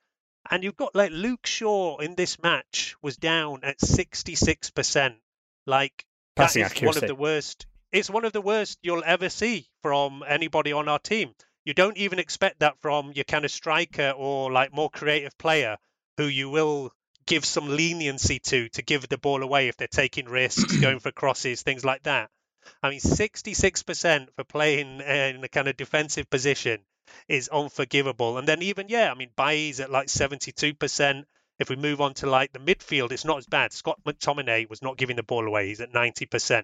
[0.52, 5.16] And you've got like Luke Shaw in this match was down at 66%.
[5.66, 6.06] Like,
[6.36, 7.66] Passing that is one of the worst.
[7.94, 11.34] It's one of the worst you'll ever see from anybody on our team.
[11.64, 15.78] You don't even expect that from your kind of striker or like more creative player
[16.20, 16.92] who you will
[17.26, 21.12] give some leniency to to give the ball away if they're taking risks, going for
[21.12, 22.30] crosses, things like that.
[22.84, 26.82] I mean, 66% for playing in a kind of defensive position
[27.30, 28.38] is unforgivable.
[28.38, 31.24] And then even yeah, I mean, Bailly's at like 72%.
[31.58, 33.72] If we move on to like the midfield, it's not as bad.
[33.72, 35.68] Scott McTominay was not giving the ball away.
[35.68, 36.64] He's at 90%.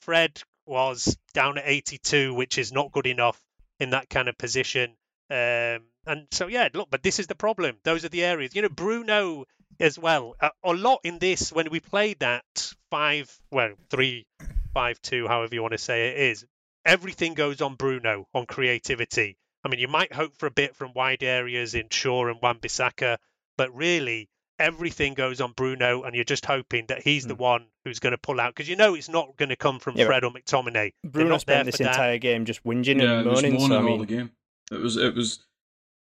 [0.00, 3.40] Fred was down at 82, which is not good enough
[3.78, 4.96] in that kind of position.
[5.30, 7.76] Um, and so yeah, look, but this is the problem.
[7.84, 8.54] Those are the areas.
[8.54, 9.44] You know, Bruno
[9.80, 10.34] as well.
[10.40, 12.44] A, a lot in this when we played that
[12.90, 14.26] five, well, three,
[14.72, 16.44] five, two, however you want to say it is.
[16.84, 19.36] Everything goes on Bruno on creativity.
[19.64, 23.16] I mean, you might hope for a bit from wide areas in Shaw and Wan-Bissaka,
[23.58, 27.98] but really everything goes on Bruno, and you're just hoping that he's the one who's
[27.98, 30.00] going to pull out because you know it's not going to come from Hmm.
[30.00, 30.92] Yeah, Fred or McTominay.
[31.04, 31.90] Bruno spent this for that.
[31.94, 33.52] entire game just whinging Yeah, and it was moaning.
[33.58, 34.30] moaning So I all mean, the game.
[34.70, 35.40] It was it was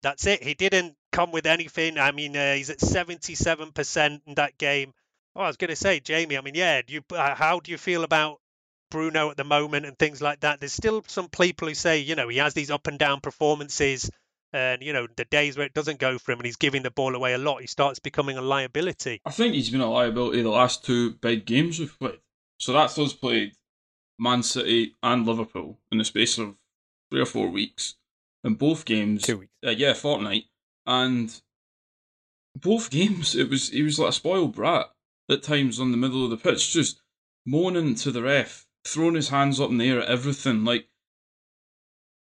[0.04, 0.44] That's it.
[0.44, 1.98] He didn't come with anything.
[1.98, 4.94] I mean, uh, he's at 77% in that game.
[5.36, 6.38] Oh, I was going to say, Jamie.
[6.38, 6.82] I mean, yeah.
[6.82, 8.40] Do you, uh, how do you feel about
[8.90, 10.60] Bruno at the moment and things like that?
[10.60, 14.10] There's still some people who say, you know, he has these up and down performances,
[14.54, 16.92] and you know, the days where it doesn't go for him and he's giving the
[16.92, 19.22] ball away a lot, he starts becoming a liability.
[19.26, 22.20] I think he's been a liability the last two big games we've played.
[22.58, 23.54] So that's us played
[24.20, 26.56] Man City and Liverpool in the space of
[27.10, 27.96] three or four weeks.
[28.44, 29.52] In both games, Two weeks.
[29.66, 30.46] Uh, yeah, fortnight,
[30.86, 31.42] and
[32.56, 34.88] both games it was he was like a spoiled brat
[35.30, 37.02] at times on the middle of the pitch, just
[37.46, 40.66] moaning to the ref, throwing his hands up in the air at everything.
[40.66, 40.88] Like,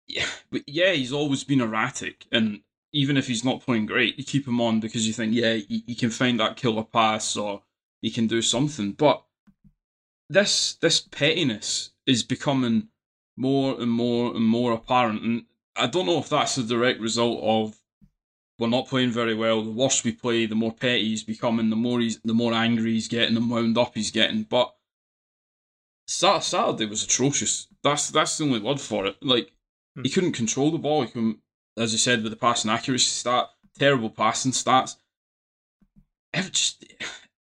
[0.08, 2.62] yeah, but yeah, he's always been erratic, and
[2.92, 5.84] even if he's not playing great, you keep him on because you think, yeah, he,
[5.88, 7.64] he can find that killer pass or
[8.02, 8.92] he can do something.
[8.92, 9.24] But
[10.30, 12.90] this this pettiness is becoming
[13.36, 17.42] more and more and more apparent, and I don't know if that's a direct result
[17.44, 17.76] of
[18.60, 19.64] we're not playing very well.
[19.64, 22.94] The worse we play, the more petty he's becoming, the more he's the more angry
[22.94, 24.44] he's getting, the wound up he's getting.
[24.44, 24.74] But
[26.08, 27.68] Saturday was atrocious.
[27.84, 29.18] That's that's the only word for it.
[29.22, 29.52] Like
[29.96, 30.14] he hmm.
[30.14, 31.02] couldn't control the ball.
[31.02, 31.40] He couldn't,
[31.78, 34.96] as you said, with the passing accuracy stat, terrible passing stats.
[36.34, 36.86] Just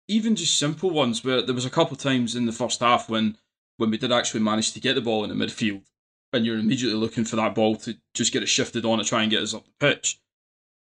[0.08, 3.10] even just simple ones where there was a couple of times in the first half
[3.10, 3.38] when
[3.78, 5.84] when we did actually manage to get the ball in the midfield,
[6.32, 9.22] and you're immediately looking for that ball to just get it shifted on to try
[9.22, 10.20] and get us up the pitch.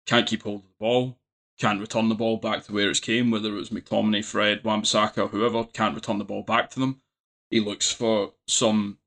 [0.06, 1.18] Can't keep hold of the ball.
[1.58, 5.30] Can't return the ball back to where it came, whether it was McTominay, Fred, Wan-Bissaka,
[5.30, 5.64] whoever.
[5.64, 7.00] Can't return the ball back to them.
[7.50, 8.98] He looks for some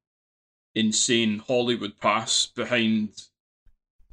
[0.73, 3.09] insane Hollywood pass behind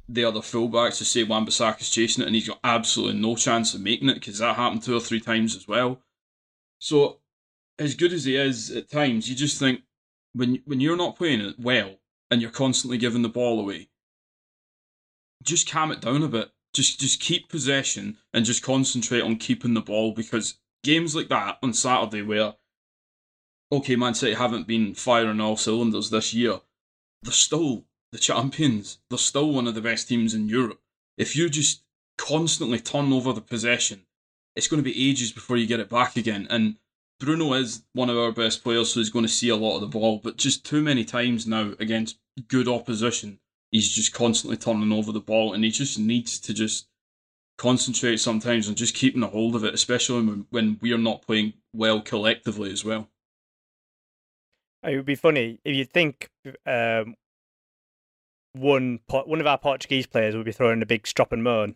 [0.09, 3.81] the other fullbacks to say Wan-Bissaka's chasing it, and he's got absolutely no chance of
[3.81, 6.01] making it because that happened two or three times as well.
[6.79, 7.19] So,
[7.79, 9.81] as good as he is at times, you just think
[10.33, 11.95] when when you're not playing it well
[12.35, 13.87] and you're constantly giving the ball away,
[15.41, 16.51] just calm it down a bit.
[16.73, 21.59] Just just keep possession and just concentrate on keeping the ball because games like that
[21.63, 22.55] on Saturday where
[23.71, 26.59] okay, Man City haven't been firing all cylinders this year,
[27.23, 28.97] they're still the champions.
[29.09, 30.81] They're still one of the best teams in Europe.
[31.17, 31.83] If you just
[32.17, 34.05] constantly turn over the possession,
[34.57, 36.47] it's going to be ages before you get it back again.
[36.49, 36.75] And
[37.17, 39.81] Bruno is one of our best players, so he's going to see a lot of
[39.81, 40.19] the ball.
[40.21, 43.39] But just too many times now against good opposition,
[43.71, 46.87] he's just constantly turning over the ball, and he just needs to just
[47.57, 51.53] concentrate sometimes on just keeping a hold of it, especially when, when we're not playing
[51.73, 53.09] well collectively as well.
[54.83, 56.29] It would be funny if you think
[56.67, 57.15] um,
[58.53, 61.75] one one of our Portuguese players would be throwing a big strop and moan.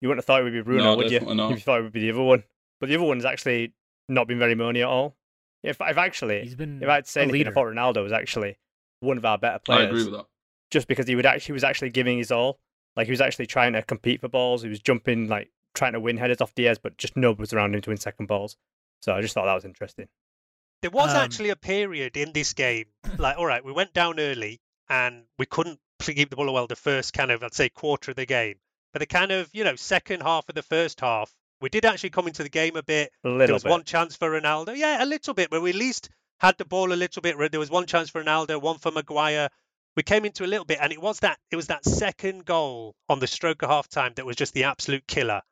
[0.00, 1.18] You wouldn't have thought it would be Bruno, No, would you?
[1.18, 1.50] definitely not.
[1.50, 2.44] You thought it would be the other one,
[2.80, 3.72] but the other one's actually
[4.08, 5.16] not been very moany at all.
[5.64, 7.52] If if actually, He's been if I'd say a anything, I leader.
[7.52, 8.58] thought Ronaldo was actually
[9.00, 9.80] one of our better players.
[9.80, 10.26] I agree with that.
[10.70, 12.58] Just because he would actually he was actually giving his all.
[12.96, 14.62] Like he was actually trying to compete for balls.
[14.62, 17.74] He was jumping, like trying to win headers off Dias, but just nobody was around
[17.74, 18.56] him to win second balls.
[19.02, 20.08] So I just thought that was interesting.
[20.82, 22.86] There was Um, actually a period in this game,
[23.18, 26.76] like, all right, we went down early and we couldn't keep the ball well the
[26.76, 28.56] first kind of, I'd say, quarter of the game.
[28.92, 32.10] But the kind of, you know, second half of the first half, we did actually
[32.10, 33.10] come into the game a bit.
[33.24, 33.70] A There little was bit.
[33.70, 34.76] one chance for Ronaldo.
[34.76, 36.08] Yeah, a little bit, but we at least
[36.38, 37.36] had the ball a little bit.
[37.50, 39.48] There was one chance for Ronaldo, one for Maguire.
[39.96, 42.94] We came into a little bit, and it was that it was that second goal
[43.08, 45.42] on the stroke of half time that was just the absolute killer.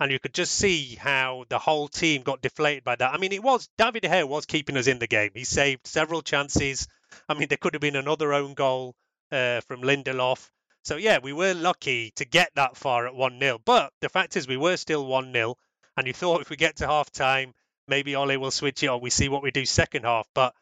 [0.00, 3.14] And you could just see how the whole team got deflated by that.
[3.14, 5.30] I mean, it was David De Gea was keeping us in the game.
[5.34, 6.88] He saved several chances.
[7.28, 8.96] I mean, there could have been another own goal
[9.30, 10.50] uh, from Lindelof.
[10.82, 14.36] So yeah, we were lucky to get that far at one 0 But the fact
[14.36, 15.56] is, we were still one 0
[15.96, 17.54] and you thought if we get to half time,
[17.88, 19.00] maybe Ole will switch it on.
[19.00, 20.28] We see what we do second half.
[20.34, 20.54] But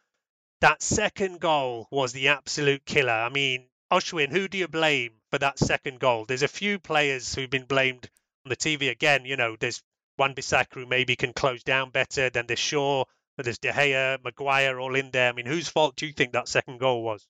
[0.61, 3.13] that second goal was the absolute killer.
[3.13, 6.25] I mean, Ashwin, who do you blame for that second goal?
[6.25, 8.09] There's a few players who've been blamed
[8.45, 9.25] on the TV again.
[9.25, 9.83] You know, there's
[10.19, 12.31] Wan Bissaka who maybe can close down better.
[12.31, 13.05] Then there's Shaw,
[13.37, 15.31] but there's De Gea, Maguire all in there.
[15.31, 17.27] I mean, whose fault do you think that second goal was?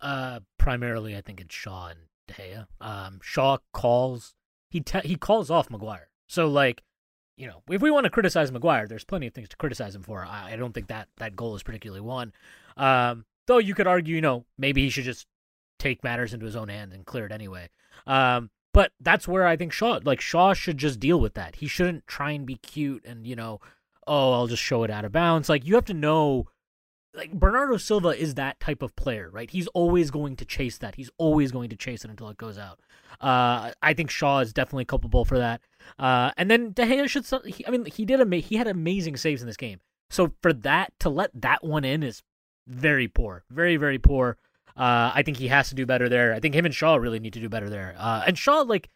[0.00, 2.66] Uh, primarily, I think it's Shaw and De Gea.
[2.80, 4.34] Um, Shaw calls
[4.70, 6.10] he te- he calls off Maguire.
[6.26, 6.82] So like,
[7.36, 10.02] you know, if we want to criticize Maguire, there's plenty of things to criticize him
[10.02, 10.24] for.
[10.24, 12.32] I, I don't think that that goal is particularly one.
[12.76, 15.26] Um, though you could argue, you know, maybe he should just
[15.78, 17.68] take matters into his own hands and clear it anyway.
[18.06, 21.56] Um, but that's where I think Shaw, like Shaw, should just deal with that.
[21.56, 23.60] He shouldn't try and be cute and you know,
[24.06, 25.48] oh, I'll just show it out of bounds.
[25.48, 26.48] Like you have to know
[27.16, 29.50] like Bernardo Silva is that type of player, right?
[29.50, 30.96] He's always going to chase that.
[30.96, 32.80] He's always going to chase it until it goes out.
[33.20, 35.60] Uh, I think Shaw is definitely culpable for that.
[35.98, 37.26] Uh, and then De Gea should.
[37.66, 38.20] I mean, he did.
[38.20, 39.80] Ama- he had amazing saves in this game.
[40.10, 42.22] So for that to let that one in is
[42.66, 44.36] very poor, very very poor.
[44.76, 46.34] Uh, I think he has to do better there.
[46.34, 47.94] I think him and Shaw really need to do better there.
[47.96, 48.90] Uh, and Shaw, like,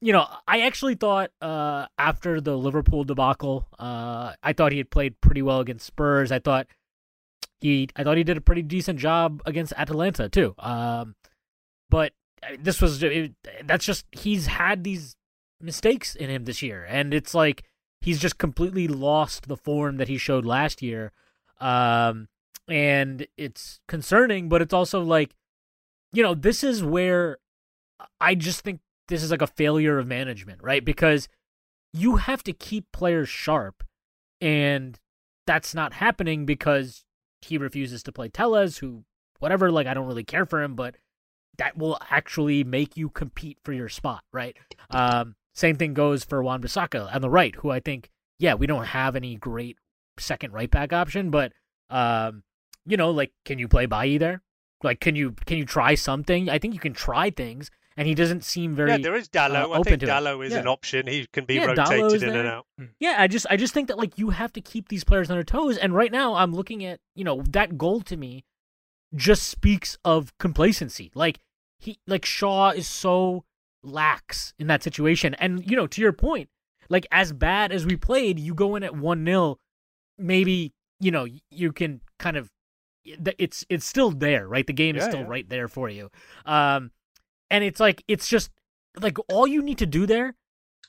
[0.00, 4.90] you know, I actually thought uh, after the Liverpool debacle, uh, I thought he had
[4.90, 6.32] played pretty well against Spurs.
[6.32, 6.66] I thought
[7.60, 10.54] he, I thought he did a pretty decent job against Atalanta too.
[10.58, 11.14] Um,
[11.88, 13.32] but uh, this was it,
[13.64, 15.16] that's just he's had these
[15.60, 17.64] mistakes in him this year, and it's like
[18.00, 21.12] he's just completely lost the form that he showed last year.
[21.60, 22.28] Um,
[22.68, 25.34] and it's concerning, but it's also like,
[26.12, 27.38] you know, this is where
[28.20, 30.84] I just think this is like a failure of management, right?
[30.84, 31.28] Because
[31.92, 33.82] you have to keep players sharp,
[34.40, 34.98] and
[35.46, 37.05] that's not happening because
[37.46, 39.04] he refuses to play Telles, who,
[39.38, 40.96] whatever, like, I don't really care for him, but
[41.58, 44.56] that will actually make you compete for your spot, right?
[44.90, 48.84] Um, same thing goes for Wan-Bissaka on the right, who I think, yeah, we don't
[48.84, 49.78] have any great
[50.18, 51.52] second right back option, but
[51.90, 52.42] um,
[52.84, 54.42] you know, like, can you play Bailly there?
[54.82, 56.50] Like, can you can you try something?
[56.50, 59.70] I think you can try things, and he doesn't seem very yeah, there is Dalot.
[59.70, 60.02] uh, I think.
[60.02, 60.60] Dalot is Yeah.
[60.60, 61.06] an option.
[61.06, 62.66] He can be Yeah, rotated in and out.
[63.00, 65.36] Yeah, I just I just think that like you have to keep these players on
[65.36, 65.76] their toes.
[65.78, 68.44] And right now I'm looking at, you know, that goal to me
[69.14, 71.10] just speaks of complacency.
[71.14, 71.38] Like
[71.78, 73.44] he like Shaw is so
[73.82, 75.34] lax in that situation.
[75.34, 76.48] And, you know, to your point,
[76.88, 79.58] like as bad as we played, you go in at one 0
[80.18, 82.50] maybe, you know, you can kind of
[83.04, 84.66] it's it's still there, right?
[84.66, 85.28] The game is Yeah, still yeah.
[85.28, 86.10] right there for you.
[86.44, 86.90] Um
[87.50, 88.50] and it's like it's just
[89.00, 90.34] like all you need to do there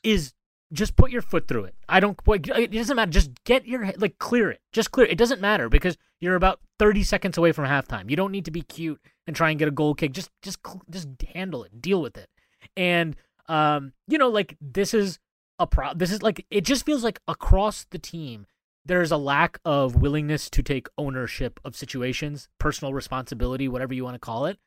[0.03, 0.33] is
[0.73, 1.75] just put your foot through it.
[1.87, 2.19] I don't.
[2.27, 3.11] It doesn't matter.
[3.11, 4.61] Just get your like clear it.
[4.73, 5.07] Just clear.
[5.07, 5.13] It.
[5.13, 8.09] it doesn't matter because you're about thirty seconds away from halftime.
[8.09, 10.11] You don't need to be cute and try and get a goal kick.
[10.11, 11.81] Just just just handle it.
[11.81, 12.29] Deal with it.
[12.75, 13.15] And
[13.47, 15.19] um, you know, like this is
[15.59, 15.93] a pro.
[15.93, 18.45] This is like it just feels like across the team
[18.87, 24.15] there's a lack of willingness to take ownership of situations, personal responsibility, whatever you want
[24.15, 24.57] to call it.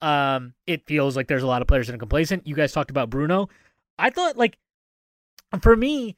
[0.00, 2.46] Um, it feels like there's a lot of players that are complacent.
[2.46, 3.48] You guys talked about Bruno.
[3.98, 4.58] I thought like
[5.60, 6.16] for me,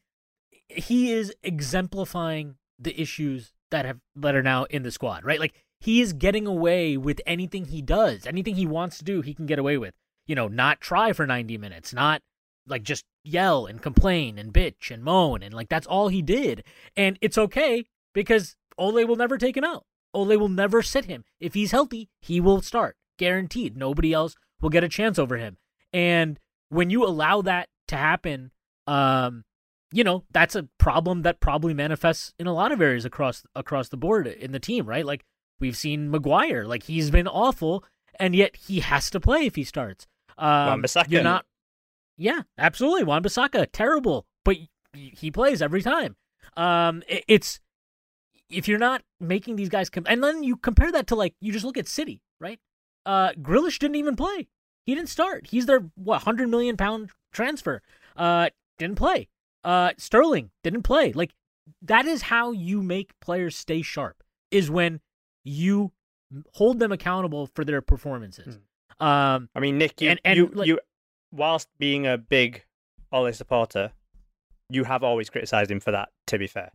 [0.69, 5.41] he is exemplifying the issues that have that are now in the squad, right?
[5.41, 9.35] Like he is getting away with anything he does, anything he wants to do, he
[9.35, 9.95] can get away with.
[10.27, 12.23] You know, not try for 90 minutes, not
[12.67, 16.65] like just yell and complain and bitch and moan and like that's all he did.
[16.97, 19.85] And it's okay because Ole will never take him out.
[20.13, 21.25] Ole will never sit him.
[21.39, 22.97] If he's healthy, he will start.
[23.21, 23.77] Guaranteed.
[23.77, 25.59] Nobody else will get a chance over him.
[25.93, 28.51] And when you allow that to happen,
[28.87, 29.45] um,
[29.93, 33.91] you know, that's a problem that probably manifests in a lot of areas across across
[33.91, 35.05] the board in the team, right?
[35.05, 35.25] Like
[35.59, 37.85] we've seen Maguire, like he's been awful,
[38.19, 40.07] and yet he has to play if he starts.
[40.39, 40.69] Um.
[41.13, 41.45] You're not.
[42.17, 43.05] Yeah, absolutely.
[43.05, 44.57] Wan Bissaka, terrible, but
[44.95, 46.17] he plays every time.
[46.57, 47.61] Um, it, it's
[48.49, 51.53] if you're not making these guys come, and then you compare that to like you
[51.53, 52.59] just look at City, right?
[53.07, 54.49] Uh, Grealish didn't even play.
[54.87, 55.49] He didn't start.
[55.49, 57.83] He's their what hundred million pound transfer.
[58.17, 59.29] Uh, didn't play.
[59.65, 61.13] Uh, Sterling didn't play.
[61.13, 61.33] Like
[61.83, 64.23] that is how you make players stay sharp.
[64.51, 65.01] Is when
[65.45, 65.93] you
[66.55, 68.59] hold them accountable for their performances.
[68.99, 70.79] Um, I mean, Nick, you, and, and you, like, you,
[71.33, 72.65] whilst being a big
[73.13, 73.93] Ole supporter,
[74.69, 76.11] you have always criticised him for that.
[76.29, 76.71] To be fair,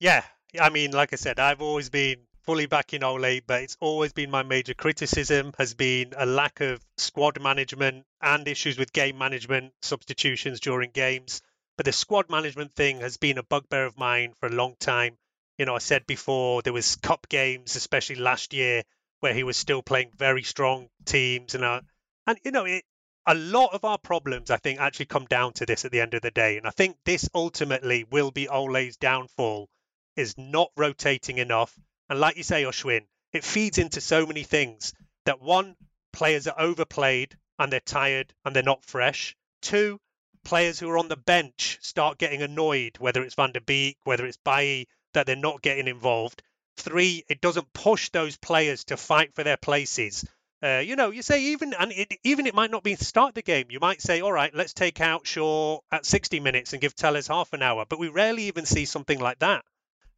[0.00, 0.24] Yeah,
[0.60, 2.16] I mean, like I said, I've always been
[2.46, 6.80] fully backing Ole, but it's always been my major criticism has been a lack of
[6.96, 11.42] squad management and issues with game management, substitutions during games.
[11.76, 15.18] But the squad management thing has been a bugbear of mine for a long time.
[15.58, 18.84] You know, I said before there was cup games, especially last year,
[19.20, 21.80] where he was still playing very strong teams, and uh,
[22.26, 22.84] and you know, it,
[23.26, 26.14] a lot of our problems, I think, actually come down to this at the end
[26.14, 26.58] of the day.
[26.58, 29.68] And I think this ultimately will be Ole's downfall
[30.14, 31.76] is not rotating enough.
[32.08, 35.76] And like you say, Ashwin, it feeds into so many things that one,
[36.12, 39.36] players are overplayed and they're tired and they're not fresh.
[39.60, 40.00] Two,
[40.44, 44.24] players who are on the bench start getting annoyed, whether it's Van de Beek, whether
[44.24, 46.42] it's Bailly, that they're not getting involved.
[46.76, 50.24] Three, it doesn't push those players to fight for their places.
[50.62, 53.42] Uh, you know, you say even and it, even it might not be start the
[53.42, 53.66] game.
[53.70, 57.26] You might say, all right, let's take out Shaw at 60 minutes and give Telles
[57.26, 57.84] half an hour.
[57.88, 59.64] But we rarely even see something like that.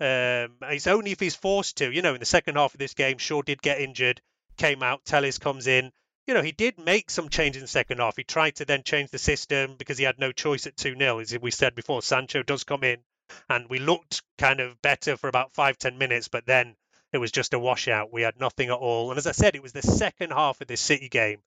[0.00, 1.92] Um, it's only if he's forced to.
[1.92, 4.20] You know, in the second half of this game, Shaw did get injured,
[4.56, 5.92] came out, Telles comes in.
[6.26, 8.16] You know, he did make some change in the second half.
[8.16, 11.18] He tried to then change the system because he had no choice at 2 0.
[11.18, 12.98] As we said before, Sancho does come in
[13.48, 16.76] and we looked kind of better for about five, 10 minutes, but then
[17.12, 18.12] it was just a washout.
[18.12, 19.10] We had nothing at all.
[19.10, 21.42] And as I said, it was the second half of this City game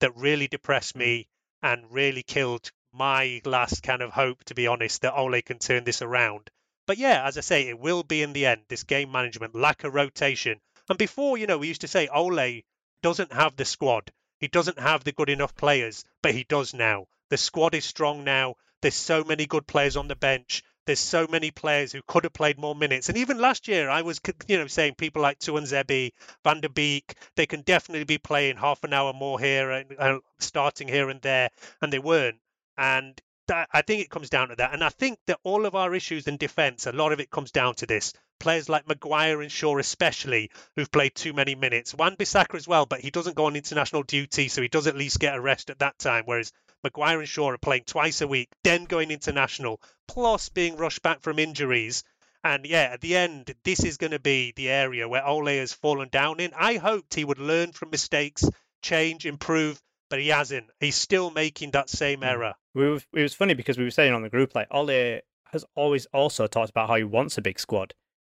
[0.00, 1.28] that really depressed me
[1.62, 5.84] and really killed my last kind of hope, to be honest, that Ole can turn
[5.84, 6.50] this around.
[6.90, 9.84] But yeah, as I say, it will be in the end, this game management, lack
[9.84, 10.60] of rotation.
[10.88, 12.62] And before, you know, we used to say Ole
[13.00, 14.10] doesn't have the squad.
[14.40, 17.06] He doesn't have the good enough players, but he does now.
[17.28, 18.56] The squad is strong now.
[18.82, 20.64] There's so many good players on the bench.
[20.84, 23.08] There's so many players who could have played more minutes.
[23.08, 26.10] And even last year, I was, you know, saying people like Tuanzebe,
[26.42, 30.18] Van de Beek, they can definitely be playing half an hour more here and uh,
[30.40, 31.50] starting here and there,
[31.80, 32.40] and they weren't.
[32.76, 34.72] And that, I think it comes down to that.
[34.72, 37.50] And I think that all of our issues in defence, a lot of it comes
[37.50, 38.12] down to this.
[38.38, 41.92] Players like Maguire and Shaw, especially, who've played too many minutes.
[41.92, 44.96] Wan Bissaka as well, but he doesn't go on international duty, so he does at
[44.96, 46.22] least get a rest at that time.
[46.26, 46.52] Whereas
[46.84, 51.20] Maguire and Shaw are playing twice a week, then going international, plus being rushed back
[51.20, 52.04] from injuries.
[52.44, 55.72] And yeah, at the end, this is going to be the area where Ole has
[55.74, 56.52] fallen down in.
[56.56, 58.48] I hoped he would learn from mistakes,
[58.80, 60.66] change, improve, but he hasn't.
[60.80, 62.54] He's still making that same error.
[62.74, 65.20] we were, it was funny because we were saying on the group like Ole
[65.52, 67.94] has always also talked about how he wants a big squad.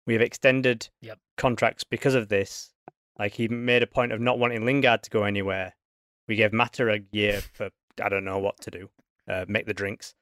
[0.07, 1.19] We have extended Yep.
[1.37, 2.73] contracts because of this.
[3.19, 5.75] Like he made a point of not wanting Lingard to go anywhere.
[6.29, 7.71] We gave Mata a year for
[8.03, 8.89] I don't know what to do,
[9.29, 10.15] uh, make the drinks.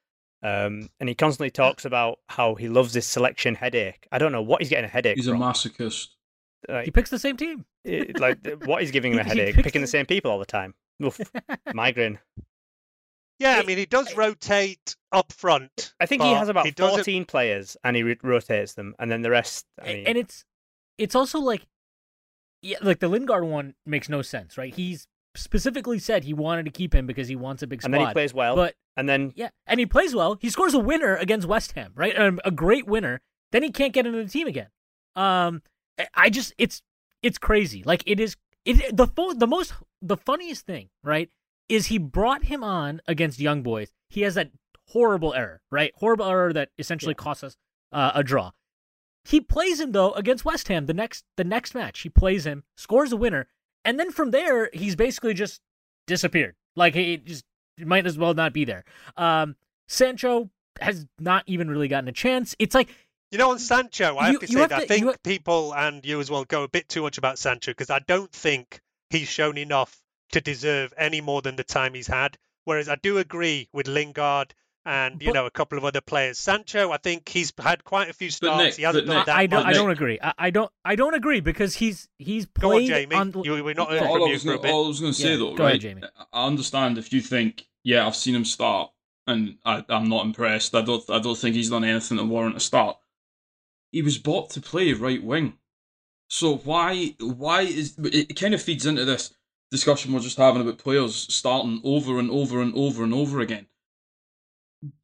[0.42, 4.08] Um, and he constantly talks about how he loves this selection headache.
[4.10, 6.08] I don't know what he's getting a headache He's a masochist.
[6.68, 7.64] Like, he picks the same team.
[7.84, 9.62] it- like what is giving him a He- he headache?
[9.64, 10.74] Picking the same people all the time.
[11.02, 11.20] Oof,
[11.74, 12.18] migraine.
[13.38, 15.94] Yeah, I mean, he does rotate up front.
[15.98, 19.22] I think he has about doesn't- 14 players and he re- rotates them, and then
[19.22, 19.64] the rest.
[19.82, 20.44] I A- mean, and it's
[20.98, 21.66] it's also like
[22.62, 26.70] yeah like the lingard one makes no sense right he's specifically said he wanted to
[26.70, 28.54] keep him because he wants a big and then he plays well.
[28.54, 31.92] but and then yeah and he plays well he scores a winner against west ham
[31.94, 34.66] right um, a great winner then he can't get into the team again
[35.16, 35.62] um
[35.98, 36.82] I- i just it's
[37.22, 38.36] it's crazy like it is
[38.78, 41.30] it the fo- the most the funniest thing right
[41.68, 44.50] is he brought him on against young boys he has that
[44.88, 47.56] horrible error right horrible error that essentially costs us
[47.92, 48.50] uh, a draw
[49.24, 52.00] He plays him though against West Ham the next the next match.
[52.00, 53.48] He plays him, scores a winner,
[53.84, 55.60] and then from there he's basically just
[56.06, 56.54] disappeared.
[56.76, 57.44] Like he just
[57.78, 58.84] might as well not be there.
[59.16, 59.56] Um,
[59.88, 60.50] Sancho
[60.80, 62.54] has not even really gotten a chance.
[62.58, 62.88] It's like
[63.30, 65.72] You know, on Sancho, I You- have to say have that I think you people
[65.74, 68.80] and you as well go a bit too much about Sancho because I don't think
[69.10, 69.96] he's shown enough
[70.32, 72.36] to deserve any more than the time he's had.
[72.64, 74.52] Whereas I do agree with Lingard
[74.84, 76.38] and you But- know a couple of other players.
[76.38, 78.58] Sancho, I think he's had quite a few starts.
[78.64, 79.66] Nick- he hasn't but done Nick- that I don't.
[79.66, 80.18] I don't agree.
[80.20, 80.72] I, I don't.
[80.84, 83.14] I don't agree because he's he's Go on, Jamie.
[83.14, 83.32] on.
[83.44, 84.72] You, we're not heard all from I you was for a gonna, bit.
[84.72, 85.70] all I was going to say Yeah, though, go right?
[85.70, 86.02] ahead, Jamie.
[86.32, 88.90] I understand if you think, yeah, I've seen him start,
[89.26, 90.74] and I, I'm not impressed.
[90.74, 92.96] I don't, I don't think he's done anything to warrant a start.
[93.92, 95.54] He was bought to play right wing,
[96.28, 98.38] so why, why is it?
[98.38, 99.34] Kind of feeds into this
[99.70, 103.66] discussion we're just having about players starting over and over and over and over again.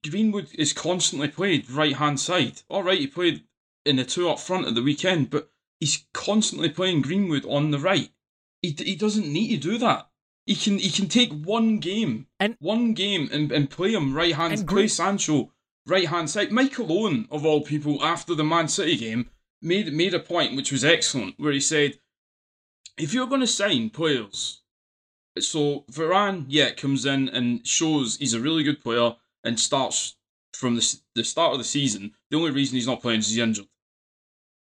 [0.08, 2.62] Greenwood is constantly played right hand side.
[2.68, 3.44] All right, he played
[3.84, 7.78] in the two up front at the weekend, but he's constantly playing Greenwood on the
[7.78, 8.10] right.
[8.62, 10.08] He, he doesn't need to do that.
[10.46, 14.34] He can he can take one game And- one game and, and play him right
[14.34, 15.52] hand And play Sancho
[15.86, 16.50] right hand side.
[16.52, 19.30] Michael Owen of all people after the Man City game
[19.62, 21.98] made made a point which was excellent where he said
[22.98, 24.62] if you're going to sign players
[25.38, 30.16] so Varane yeah comes in and shows he's a really good player and starts
[30.52, 33.38] from the, the start of the season the only reason he's not playing is he's
[33.38, 33.66] injured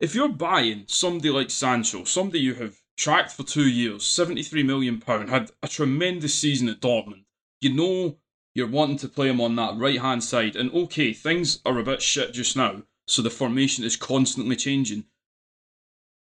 [0.01, 5.01] if you're buying somebody like Sancho, somebody you have tracked for two years, seventy-three million
[5.01, 7.25] pound, had a tremendous season at Dortmund,
[7.61, 8.19] you know
[8.55, 10.57] you're wanting to play him on that right-hand side.
[10.57, 15.05] And okay, things are a bit shit just now, so the formation is constantly changing.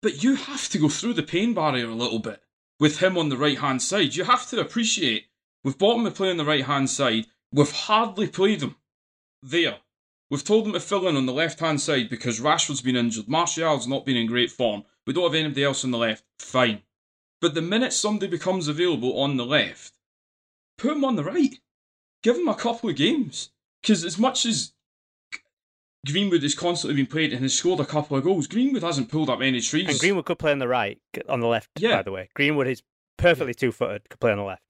[0.01, 2.41] But you have to go through the pain barrier a little bit
[2.79, 4.15] with him on the right-hand side.
[4.15, 5.25] You have to appreciate
[5.63, 7.25] we've bought him to play on the right-hand side.
[7.51, 8.75] We've hardly played him
[9.41, 9.77] there.
[10.29, 13.29] We've told him to fill in on the left hand side because Rashford's been injured.
[13.29, 14.83] Martial's not been in great form.
[15.05, 16.25] We don't have anybody else on the left.
[16.39, 16.81] Fine.
[17.39, 19.93] But the minute somebody becomes available on the left,
[20.77, 21.59] put him on the right.
[22.23, 23.49] Give him a couple of games.
[23.81, 24.73] Because as much as
[26.05, 29.29] Greenwood has constantly been played and has scored a couple of goals, Greenwood hasn't pulled
[29.29, 29.87] up any trees.
[29.89, 30.99] And Greenwood could play on the right,
[31.29, 31.69] on the left.
[31.77, 31.97] Yeah.
[31.97, 32.81] By the way, Greenwood is
[33.17, 34.09] perfectly two-footed.
[34.09, 34.63] Could play on the left.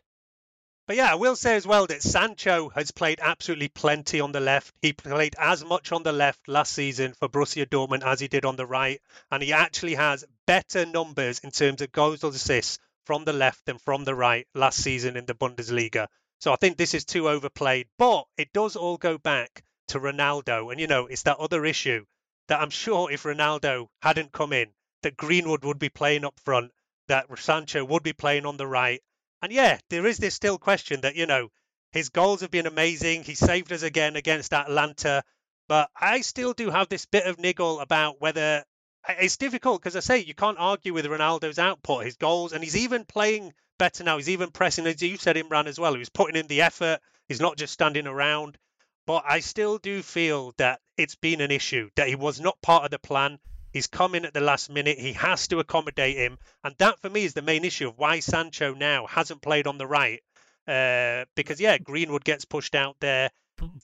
[0.87, 4.39] But yeah, I will say as well that Sancho has played absolutely plenty on the
[4.39, 4.73] left.
[4.81, 8.45] He played as much on the left last season for Borussia Dortmund as he did
[8.45, 12.79] on the right, and he actually has better numbers in terms of goals or assists
[13.05, 16.07] from the left than from the right last season in the Bundesliga.
[16.39, 20.71] So I think this is too overplayed, but it does all go back to Ronaldo,
[20.71, 22.05] and you know it's that other issue
[22.47, 24.73] that I'm sure if Ronaldo hadn't come in,
[25.03, 26.71] that Greenwood would be playing up front,
[27.07, 29.01] that Sancho would be playing on the right.
[29.41, 31.49] And yeah, there is this still question that, you know,
[31.91, 33.23] his goals have been amazing.
[33.23, 35.23] He saved us again against Atalanta.
[35.67, 38.63] But I still do have this bit of niggle about whether
[39.09, 42.77] it's difficult because I say you can't argue with Ronaldo's output, his goals, and he's
[42.77, 44.17] even playing better now.
[44.17, 45.93] He's even pressing, as you said, Imran as well.
[45.93, 46.99] He was putting in the effort.
[47.27, 48.57] He's not just standing around.
[49.05, 52.83] But I still do feel that it's been an issue, that he was not part
[52.83, 53.39] of the plan.
[53.71, 54.97] He's come in at the last minute.
[54.99, 56.37] He has to accommodate him.
[56.63, 59.77] And that, for me, is the main issue of why Sancho now hasn't played on
[59.77, 60.21] the right.
[60.67, 63.29] Uh, because, yeah, Greenwood gets pushed out there.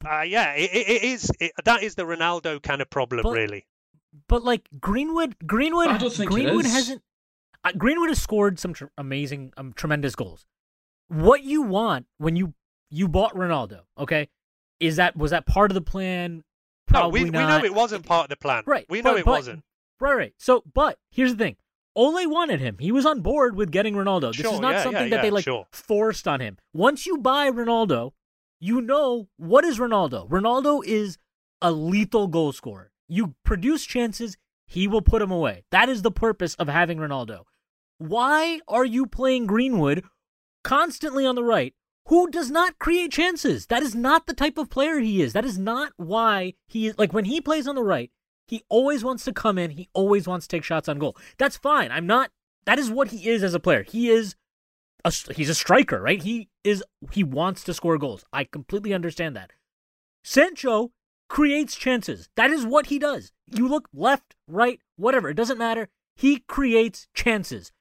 [0.05, 1.31] Uh, yeah, it, it it is.
[1.39, 3.65] It, that is the Ronaldo kind of problem, But- really.
[4.27, 6.73] But like Greenwood, Greenwood, I don't think Greenwood is.
[6.73, 7.01] hasn't.
[7.77, 10.45] Greenwood has scored some tr- amazing, um, tremendous goals.
[11.07, 12.53] What you want when you
[12.89, 14.29] you bought Ronaldo, okay,
[14.79, 16.37] is that was that part of the plan?
[16.37, 16.41] No,
[16.99, 17.61] Probably we, we not.
[17.61, 18.63] know it wasn't part of the plan.
[18.67, 18.85] Right.
[18.89, 19.63] We know but- it but- wasn't.
[19.99, 20.33] Right, right.
[20.37, 21.55] So, but here's the thing.
[21.95, 22.77] Ole wanted him.
[22.79, 24.33] He was on board with getting Ronaldo.
[24.35, 25.65] This Sure, is not yeah, something yeah, that they like sure.
[25.71, 26.57] forced on him.
[26.73, 28.11] Once you buy Ronaldo,
[28.59, 30.27] you know what is Ronaldo.
[30.29, 31.17] Ronaldo is
[31.61, 32.91] a lethal goal scorer.
[33.07, 34.35] You produce chances,
[34.67, 35.63] he will put them away.
[35.71, 37.43] That is the purpose of having Ronaldo.
[37.97, 40.03] Why are you playing Greenwood
[40.63, 41.73] constantly on the right?
[42.07, 43.67] Who does not create chances?
[43.67, 45.33] That is not the type of player he is.
[45.33, 48.11] That is not why he is like when he plays on the right,
[48.47, 51.15] he always wants to come in, he always wants to take shots on goal.
[51.37, 51.91] That's fine.
[51.91, 52.31] I'm not
[52.65, 53.83] that is what he is as a player.
[53.83, 54.35] He is
[55.05, 56.21] a, he's a striker, right?
[56.21, 58.25] He is he wants to score goals.
[58.33, 59.51] I completely understand that.
[60.23, 60.91] Sancho
[61.29, 62.29] creates chances.
[62.35, 63.31] That is what he does.
[63.47, 65.89] You look left, right, whatever, it doesn't matter.
[66.15, 67.71] He creates chances.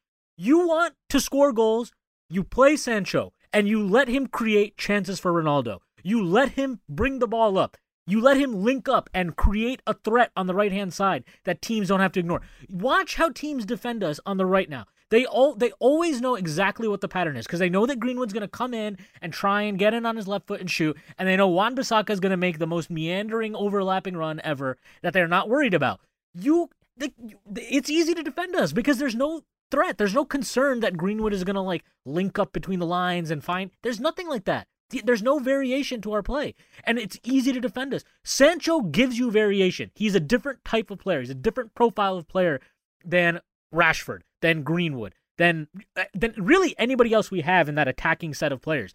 [0.45, 1.93] You want to score goals,
[2.28, 5.78] you play Sancho and you let him create chances for Ronaldo.
[6.03, 7.76] You let him bring the ball up.
[8.09, 11.62] You let him link up and create a threat on the right hand side that
[11.62, 12.40] teams don't have to ignore.
[12.68, 14.86] Watch how teams defend us on the right now.
[15.11, 18.32] They all they always know exactly what the pattern is because they know that Greenwood's
[18.32, 20.97] going to come in and try and get in on his left foot and shoot,
[21.18, 25.12] and they know Wan-Bissaka is going to make the most meandering overlapping run ever that
[25.12, 26.01] they're not worried about.
[26.34, 27.12] You the,
[27.55, 29.43] it's easy to defend us because there's no
[29.73, 29.99] threat.
[29.99, 33.43] There's no concern that Greenwood is going to like link up between the lines and
[33.43, 33.73] find.
[33.83, 34.68] There's nothing like that.
[35.05, 36.55] There's no variation to our play,
[36.85, 38.05] and it's easy to defend us.
[38.25, 39.91] Sancho gives you variation.
[39.95, 41.20] He's a different type of player.
[41.20, 42.61] He's a different profile of player
[43.03, 43.41] than
[43.75, 48.53] Rashford, than Greenwood, than uh, than really anybody else we have in that attacking set
[48.53, 48.93] of players.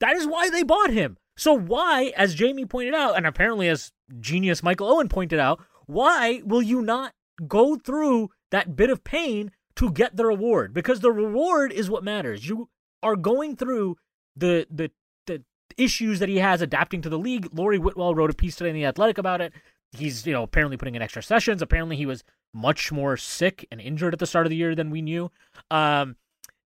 [0.00, 1.18] That is why they bought him.
[1.36, 6.40] So why, as Jamie pointed out, and apparently as genius Michael Owen pointed out, why
[6.46, 7.12] will you not
[7.46, 10.72] go through that bit of pain to get the reward?
[10.72, 12.48] Because the reward is what matters.
[12.48, 12.68] You
[13.02, 13.96] are going through
[14.34, 14.90] the the
[15.26, 15.42] the
[15.76, 17.48] issues that he has adapting to the league.
[17.52, 19.52] Laurie Whitwell wrote a piece today in the Athletic about it.
[19.92, 21.62] He's, you know, apparently putting in extra sessions.
[21.62, 24.90] Apparently he was much more sick and injured at the start of the year than
[24.90, 25.30] we knew.
[25.70, 26.16] Um,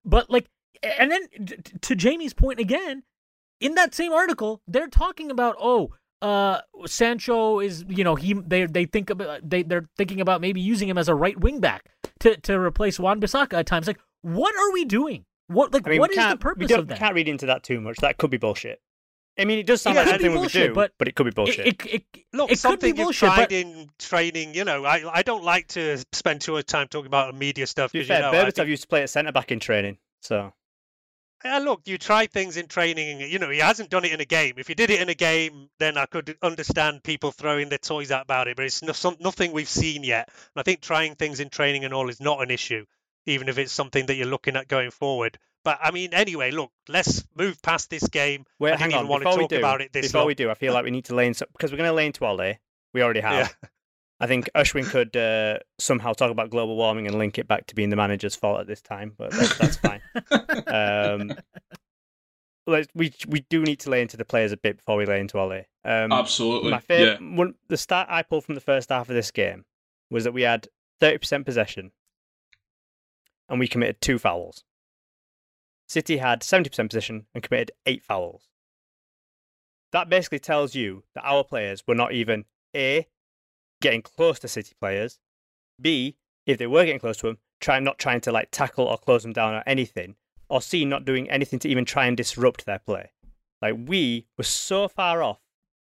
[0.05, 0.47] but like,
[0.83, 1.29] and then
[1.81, 3.03] to Jamie's point again,
[3.61, 8.67] in that same article, they're talking about oh, uh, Sancho is you know he they
[8.67, 11.91] they think about they they're thinking about maybe using him as a right wing back
[12.21, 13.87] to to replace Wan-Bissaka at times.
[13.87, 15.25] Like, what are we doing?
[15.49, 16.95] What like I mean, what we is the can't- we purpose of that?
[16.95, 17.97] We can't read into that too much.
[17.99, 18.81] That could be bullshit.
[19.39, 20.93] I mean, it does sound It like could be something we would bullshit, do, but
[20.99, 21.67] but it could be bullshit.
[21.67, 24.55] It, it, it, Look, it could something be you've bullshit, tried but in training.
[24.55, 27.93] You know, I I don't like to spend too much time talking about media stuff
[27.93, 29.59] to be because fair, you know, I Berbatov used to play at centre back in
[29.61, 30.53] training, so
[31.45, 33.21] Yeah, look, you try things in training.
[33.21, 34.55] You know, he hasn't done it in a game.
[34.59, 38.11] If he did it in a game, then I could understand people throwing their toys
[38.11, 38.57] out about it.
[38.57, 40.29] But it's no, some, nothing we've seen yet.
[40.29, 42.85] And I think trying things in training and all is not an issue,
[43.27, 45.39] even if it's something that you're looking at going forward.
[45.65, 48.45] But I mean, anyway, look, let's move past this game.
[48.59, 49.05] Wait, I hang didn't on.
[49.05, 50.27] even want Before to we talk do, about it this before long.
[50.29, 52.07] we do, I feel like we need to lay in because we're going to lay
[52.07, 52.55] into Ole.
[52.93, 53.55] We already have.
[53.63, 53.69] Yeah.
[54.21, 57.75] I think Ashwin could uh, somehow talk about global warming and link it back to
[57.75, 60.03] being the manager's fault at this time, but that's, that's fine.
[60.67, 61.33] um,
[62.67, 65.21] let's, we we do need to lay into the players a bit before we lay
[65.21, 65.65] into Ole.
[65.85, 69.31] Um, Absolutely, My favorite one, the stat I pulled from the first half of this
[69.31, 69.65] game
[70.11, 70.69] was that we had
[71.01, 71.93] thirty percent possession,
[73.49, 74.65] and we committed two fouls.
[75.89, 78.49] City had seventy percent possession and committed eight fouls.
[79.93, 82.45] That basically tells you that our players were not even
[82.77, 83.09] a
[83.81, 85.19] getting close to City players,
[85.81, 86.17] b
[86.47, 89.23] if they were getting close to them, try not trying to like tackle or close
[89.23, 90.17] them down or anything,
[90.49, 93.11] or c not doing anything to even try and disrupt their play.
[93.63, 95.41] Like we were so far off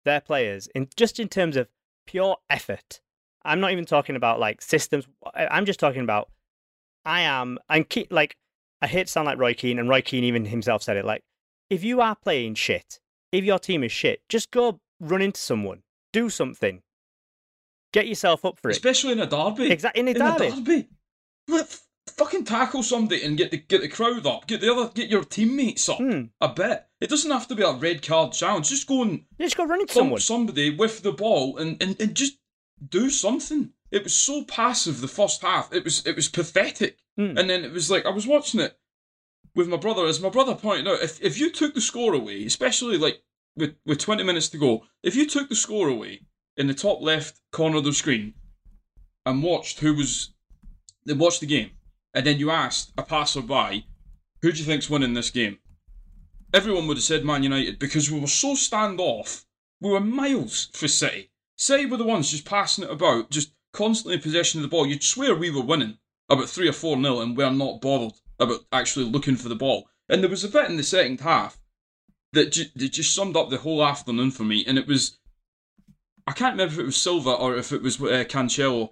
[0.05, 1.69] their players in just in terms of
[2.05, 3.01] pure effort.
[3.43, 5.07] I'm not even talking about like systems.
[5.33, 6.29] I'm just talking about
[7.05, 8.37] I am I'm like
[8.81, 11.05] I hate to sound like Roy Keane, and Roy Keane even himself said it.
[11.05, 11.23] Like
[11.69, 12.99] if you are playing shit,
[13.31, 16.81] if your team is shit, just go run into someone, do something,
[17.93, 18.73] get yourself up for it.
[18.73, 19.71] especially in a derby.
[19.71, 20.47] Exactly in a in derby.
[20.47, 20.87] a derby.
[22.17, 24.47] Fucking tackle somebody and get the get the crowd up.
[24.47, 26.23] Get the other get your teammates up Hmm.
[26.41, 26.83] a bit.
[26.99, 28.69] It doesn't have to be a red card challenge.
[28.69, 30.19] Just go and Just go run into someone.
[30.19, 32.37] somebody with the ball and, and, and just
[32.89, 33.73] do something.
[33.91, 35.71] It was so passive the first half.
[35.73, 36.97] It was it was pathetic.
[37.17, 37.37] Hmm.
[37.37, 38.77] And then it was like I was watching it
[39.55, 40.05] with my brother.
[40.05, 43.21] As my brother pointed out, if if you took the score away, especially like
[43.55, 46.21] with with twenty minutes to go, if you took the score away
[46.61, 48.35] in the top left corner of the screen
[49.25, 50.33] and watched who was
[51.05, 51.71] they watched the game,
[52.13, 53.87] and then you asked a passerby,
[54.43, 55.57] who do you think's winning this game?
[56.53, 59.45] Everyone would have said Man United because we were so standoff.
[59.79, 61.31] We were miles for City.
[61.55, 64.85] City were the ones just passing it about, just constantly in possession of the ball.
[64.85, 65.97] You'd swear we were winning
[66.29, 69.89] about three or four nil, and we're not bothered about actually looking for the ball.
[70.07, 71.59] And there was a bit in the second half
[72.33, 75.17] that, ju- that just summed up the whole afternoon for me, and it was
[76.31, 78.91] I can't remember if it was Silva or if it was uh, Cancelo.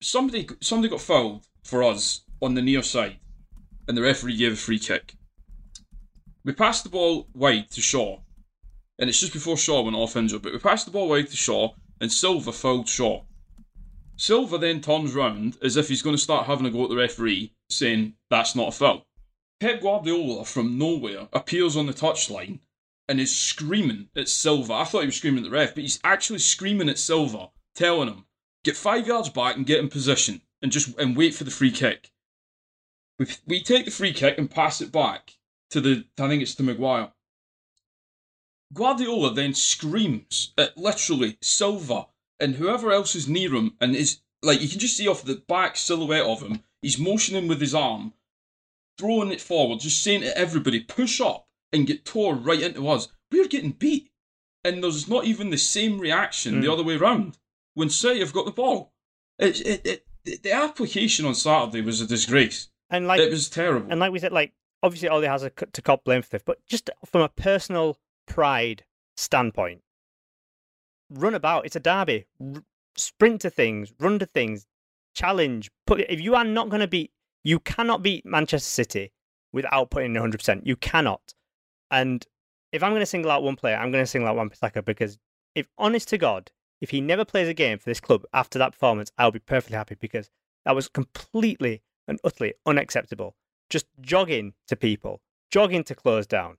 [0.00, 3.18] Somebody somebody got fouled for us on the near side,
[3.86, 5.16] and the referee gave a free kick.
[6.46, 8.20] We passed the ball wide to Shaw,
[8.98, 10.40] and it's just before Shaw went off injured.
[10.40, 13.24] But we passed the ball wide to Shaw, and Silva fouled Shaw.
[14.16, 16.96] Silva then turns round as if he's going to start having a go at the
[16.96, 19.04] referee, saying that's not a foul.
[19.60, 22.60] Pep Guardiola from nowhere appears on the touchline
[23.12, 24.72] and is screaming at Silva.
[24.72, 28.08] I thought he was screaming at the ref, but he's actually screaming at Silva, telling
[28.08, 28.24] him,
[28.64, 31.70] get five yards back and get in position and just and wait for the free
[31.70, 32.10] kick.
[33.18, 35.36] We, we take the free kick and pass it back
[35.68, 37.12] to the I think it's to Maguire.
[38.72, 42.06] Guardiola then screams at literally Silva
[42.40, 45.42] and whoever else is near him and is like you can just see off the
[45.46, 48.14] back silhouette of him, he's motioning with his arm,
[48.96, 53.08] throwing it forward, just saying to everybody, push up and get tore right into us.
[53.30, 54.10] We're getting beat.
[54.64, 56.72] And there's not even the same reaction the Mm.
[56.72, 57.38] other way round
[57.74, 58.92] when City have got the ball.
[59.38, 62.68] It, it, it, the- application on Saturday was a disgrace.
[62.88, 63.90] And like it was terrible.
[63.90, 64.52] And like we said, like
[64.82, 68.84] obviously Ole has a to cop blame for this, but just from a personal pride
[69.16, 69.82] standpoint,
[71.10, 71.66] run about.
[71.66, 72.26] It's a derby.
[72.40, 72.62] R-
[72.96, 74.66] sprint to things, run to things,
[75.14, 75.70] challenge.
[75.86, 77.10] Put if you are not going to beat,
[77.42, 79.12] you cannot beat Manchester City
[79.52, 80.60] without putting in 100%.
[80.64, 81.34] You cannot.
[81.92, 82.26] And
[82.72, 85.18] if I'm going to single out one player, I'm going to single out Wan-Bissaka because
[85.54, 88.72] if honest to God, if he never plays a game for this club after that
[88.72, 90.30] performance, I'll be perfectly happy because
[90.64, 93.36] that was completely and utterly unacceptable.
[93.70, 95.20] Just jogging to people,
[95.50, 96.56] jogging to close down,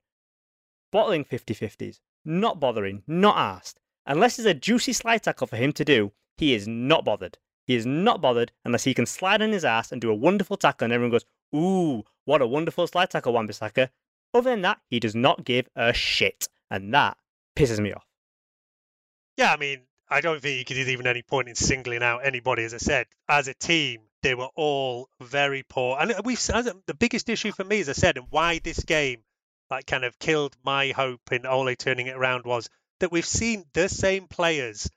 [0.92, 3.80] bottling 50 50s, not bothering, not asked.
[4.06, 7.38] Unless there's a juicy slide tackle for him to do, he is not bothered.
[7.66, 10.58] He is not bothered unless he can slide on his ass and do a wonderful
[10.58, 11.26] tackle and everyone goes,
[11.56, 13.90] Ooh, what a wonderful slide tackle, Wan-Bissaka.
[14.34, 16.48] Other than that, he does not give a shit.
[16.70, 17.18] And that
[17.56, 18.06] pisses me off.
[19.38, 22.64] Yeah, I mean, I don't think you could even any point in singling out anybody.
[22.64, 25.98] As I said, as a team, they were all very poor.
[26.00, 29.24] And we've the biggest issue for me, as I said, and why this game
[29.70, 32.70] like kind of killed my hope in Ole turning it around was
[33.00, 34.90] that we've seen the same players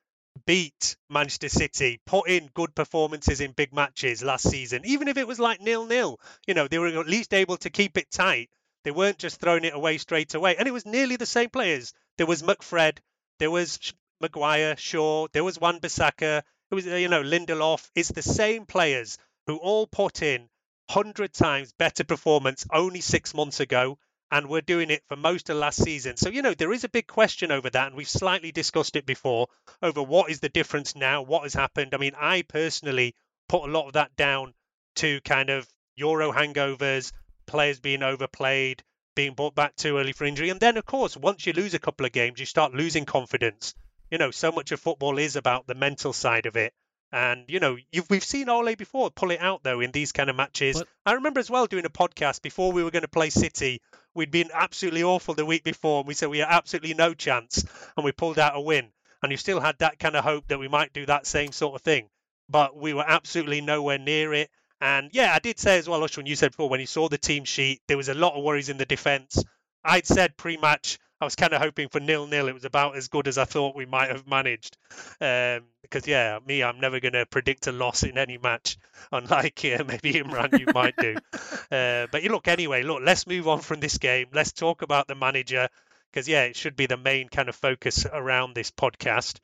[0.45, 5.27] beat Manchester City, put in good performances in big matches last season, even if it
[5.27, 6.21] was like nil nil.
[6.47, 8.51] You know, they were at least able to keep it tight.
[8.87, 10.55] They weren't just throwing it away straight away.
[10.57, 11.93] And it was nearly the same players.
[12.19, 12.99] There was McFred,
[13.41, 17.91] there was Maguire, Shaw, there was Wan Bissaka, it was you know Lindelof.
[17.97, 19.19] It's the same players
[19.49, 20.49] who all put in
[20.89, 23.99] hundred times better performance only six months ago
[24.31, 26.17] and we're doing it for most of last season.
[26.17, 29.05] So, you know, there is a big question over that, and we've slightly discussed it
[29.05, 29.49] before
[29.83, 31.93] over what is the difference now, what has happened.
[31.93, 33.17] I mean, I personally
[33.49, 34.55] put a lot of that down
[34.97, 37.11] to kind of Euro hangovers,
[37.47, 38.83] players being overplayed,
[39.15, 40.51] being brought back too early for injury.
[40.51, 43.75] And then, of course, once you lose a couple of games, you start losing confidence.
[44.11, 46.73] You know, so much of football is about the mental side of it.
[47.13, 47.77] And you know,
[48.11, 50.79] we've seen Ole before pull it out though in these kind of matches.
[50.79, 53.81] But, I remember as well doing a podcast before we were going to play City
[54.17, 57.65] we'd been absolutely awful the week before, and we said we had absolutely no chance,
[57.97, 58.89] and we pulled out a win.
[59.23, 61.75] And you still had that kind of hope that we might do that same sort
[61.75, 62.09] of thing,
[62.49, 64.51] but we were absolutely nowhere near it.
[64.81, 67.09] And yeah, I did say as well, Usher, when you said before, when you saw
[67.09, 69.43] the team sheet, there was a lot of worries in the defence.
[69.85, 72.49] I'd said pre-match I was kind of hoping for nil nil.
[72.49, 74.77] It was about as good as I thought we might have managed.
[75.21, 78.77] Um, because yeah, me, I'm never going to predict a loss in any match,
[79.13, 81.17] unlike uh, maybe Imran, you might do.
[81.69, 82.85] Uh, but you look anyway.
[82.85, 84.29] Look, let's move on from this game.
[84.33, 85.69] Let's talk about the manager,
[86.13, 89.41] because yeah, it should be the main kind of focus around this podcast.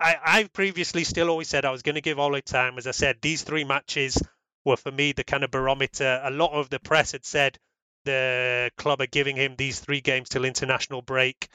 [0.00, 2.78] I, I've previously still always said I was going to give Ole time.
[2.78, 4.20] As I said, these three matches
[4.64, 6.20] were for me the kind of barometer.
[6.22, 7.58] A lot of the press had said
[8.04, 11.48] the club are giving him these three games till international break.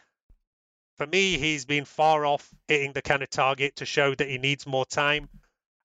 [0.95, 4.37] For me, he's been far off hitting the kind of target to show that he
[4.37, 5.29] needs more time.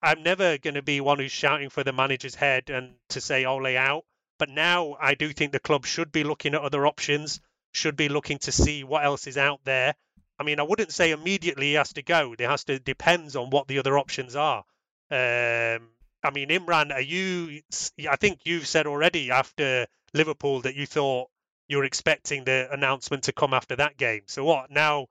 [0.02, 3.44] I'm never going to be one who's shouting for the manager's head and to say
[3.44, 4.04] Ole out.
[4.38, 7.40] But now I do think the club should be looking at other options,
[7.72, 9.94] should be looking to see what else is out there.
[10.38, 12.32] I mean, I wouldn't say immediately he has to go.
[12.32, 14.64] It has to depends on what the other options are.
[15.10, 15.88] Um,
[16.22, 17.60] I mean, Imran, are you?
[18.08, 21.28] I think you've said already after Liverpool that you thought
[21.68, 24.22] you were expecting the announcement to come after that game.
[24.26, 25.06] So what now?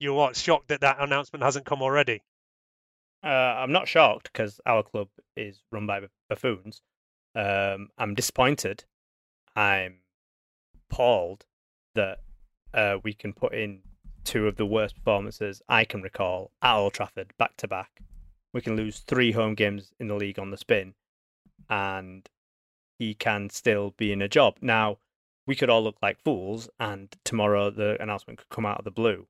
[0.00, 2.22] You're what shocked that that announcement hasn't come already?
[3.22, 6.82] Uh, I'm not shocked because our club is run by buffoons.
[7.34, 8.84] Um, I'm disappointed.
[9.56, 9.96] I'm
[10.90, 11.44] appalled
[11.94, 12.20] that
[12.72, 13.80] uh, we can put in
[14.24, 17.90] two of the worst performances I can recall at Old Trafford back to back.
[18.58, 20.94] We can lose three home games in the league on the spin,
[21.70, 22.28] and
[22.98, 24.56] he can still be in a job.
[24.60, 24.98] Now,
[25.46, 28.90] we could all look like fools, and tomorrow the announcement could come out of the
[28.90, 29.28] blue,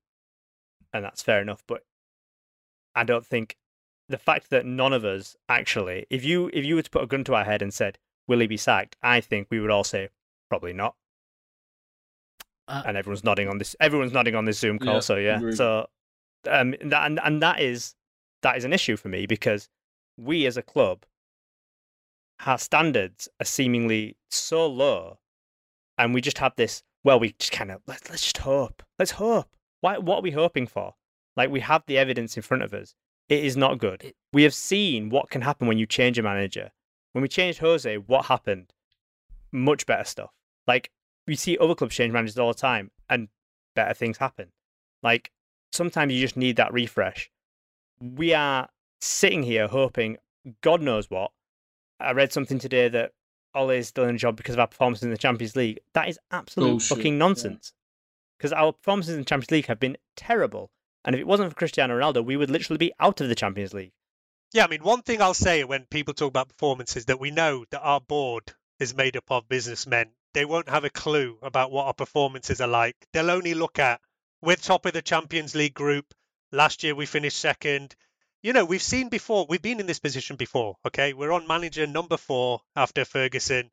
[0.94, 1.62] and that's fair enough.
[1.66, 1.84] But
[2.94, 3.58] I don't think
[4.08, 7.06] the fact that none of us actually, if you if you were to put a
[7.06, 9.84] gun to our head and said, "Will he be sacked?" I think we would all
[9.84, 10.08] say,
[10.48, 10.94] "Probably not."
[12.66, 13.76] Uh, and everyone's nodding on this.
[13.78, 14.94] Everyone's nodding on this Zoom call.
[14.94, 15.58] Yeah, so yeah, agreed.
[15.58, 15.86] so
[16.50, 17.94] um, that, and and that is
[18.42, 19.68] that is an issue for me because
[20.16, 21.04] we as a club
[22.46, 25.18] our standards are seemingly so low,
[25.96, 26.82] and we just have this.
[27.04, 28.82] Well, we just kind of let's let's just hope.
[28.98, 29.48] Let's hope.
[29.80, 29.98] Why?
[29.98, 30.94] What are we hoping for?
[31.36, 32.94] Like we have the evidence in front of us.
[33.28, 34.14] It is not good.
[34.32, 36.70] We have seen what can happen when you change a manager.
[37.12, 38.72] When we changed Jose, what happened?
[39.52, 40.30] Much better stuff.
[40.66, 40.90] Like
[41.26, 43.28] we see other clubs change managers all the time, and
[43.74, 44.48] better things happen.
[45.02, 45.32] Like
[45.72, 47.30] sometimes you just need that refresh.
[48.00, 48.68] We are
[49.00, 50.18] sitting here hoping
[50.62, 51.30] God knows what,
[52.00, 53.12] I read something today that
[53.54, 55.80] Ole is still in a job because of our performances in the Champions League.
[55.94, 56.96] That is absolute Bullshit.
[56.96, 57.72] fucking nonsense.
[58.38, 58.62] Because yeah.
[58.62, 60.70] our performances in the Champions League have been terrible.
[61.04, 63.74] And if it wasn't for Cristiano Ronaldo, we would literally be out of the Champions
[63.74, 63.92] League.
[64.52, 67.64] Yeah, I mean, one thing I'll say when people talk about performances that we know
[67.70, 70.10] that our board is made up of businessmen.
[70.34, 72.96] They won't have a clue about what our performances are like.
[73.12, 74.00] They'll only look at
[74.40, 76.14] we're top of the Champions League group.
[76.52, 77.94] Last year we finished second.
[78.42, 81.12] you know, we've seen before, we've been in this position before, okay?
[81.12, 83.70] We're on manager number four after Ferguson.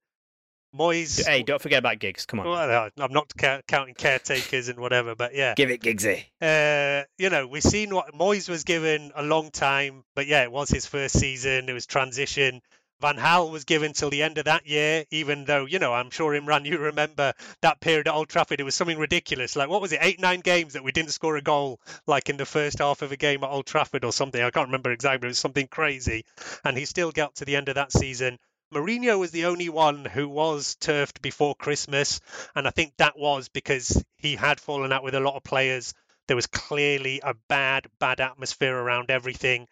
[0.78, 1.26] Moyes.
[1.26, 2.26] Hey, don't forget about Giggs.
[2.26, 2.48] Come on.
[2.48, 5.54] Well, I'm not ca- counting caretakers and whatever, but yeah.
[5.56, 6.26] Give it Giggsy.
[6.42, 10.52] Uh, you know, we've seen what Moyes was given a long time, but yeah, it
[10.52, 11.70] was his first season.
[11.70, 12.62] It was transition.
[13.02, 16.10] Van Gaal was given till the end of that year, even though, you know, I'm
[16.10, 18.62] sure Imran, you remember that period at Old Trafford.
[18.62, 19.56] It was something ridiculous.
[19.56, 22.38] Like, what was it, eight, nine games that we didn't score a goal, like in
[22.38, 24.42] the first half of a game at Old Trafford or something.
[24.42, 26.26] I can't remember exactly, but it was something crazy.
[26.64, 28.40] And he still got to the end of that season.
[28.74, 32.22] Mourinho was the only one who was turfed before Christmas.
[32.56, 35.94] And I think that was because he had fallen out with a lot of players.
[36.28, 39.68] There was clearly a bad, bad atmosphere around everything.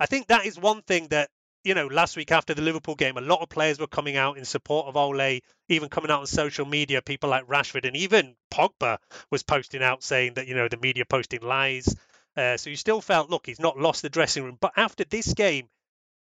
[0.00, 1.28] I think that is one thing that
[1.64, 4.38] you know, last week after the Liverpool game, a lot of players were coming out
[4.38, 7.02] in support of Ole, even coming out on social media.
[7.02, 8.98] People like Rashford and even Pogba
[9.30, 11.94] was posting out saying that, you know, the media posting lies.
[12.36, 14.58] Uh, so you still felt, look, he's not lost the dressing room.
[14.60, 15.68] But after this game,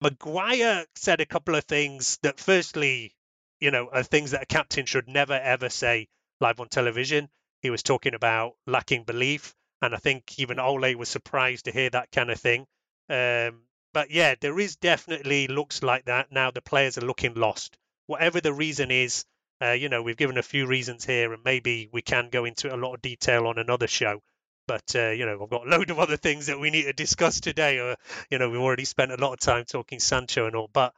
[0.00, 3.14] Maguire said a couple of things that, firstly,
[3.60, 6.08] you know, are things that a captain should never, ever say
[6.40, 7.28] live on television.
[7.60, 9.54] He was talking about lacking belief.
[9.80, 12.66] And I think even Ole was surprised to hear that kind of thing.
[13.08, 13.62] Um,
[13.92, 16.50] but yeah, there is definitely looks like that now.
[16.50, 17.76] The players are looking lost.
[18.06, 19.24] Whatever the reason is,
[19.60, 22.74] uh, you know, we've given a few reasons here, and maybe we can go into
[22.74, 24.22] a lot of detail on another show.
[24.66, 26.92] But uh, you know, I've got a load of other things that we need to
[26.92, 27.78] discuss today.
[27.78, 27.96] Or
[28.30, 30.70] you know, we've already spent a lot of time talking Sancho and all.
[30.72, 30.94] But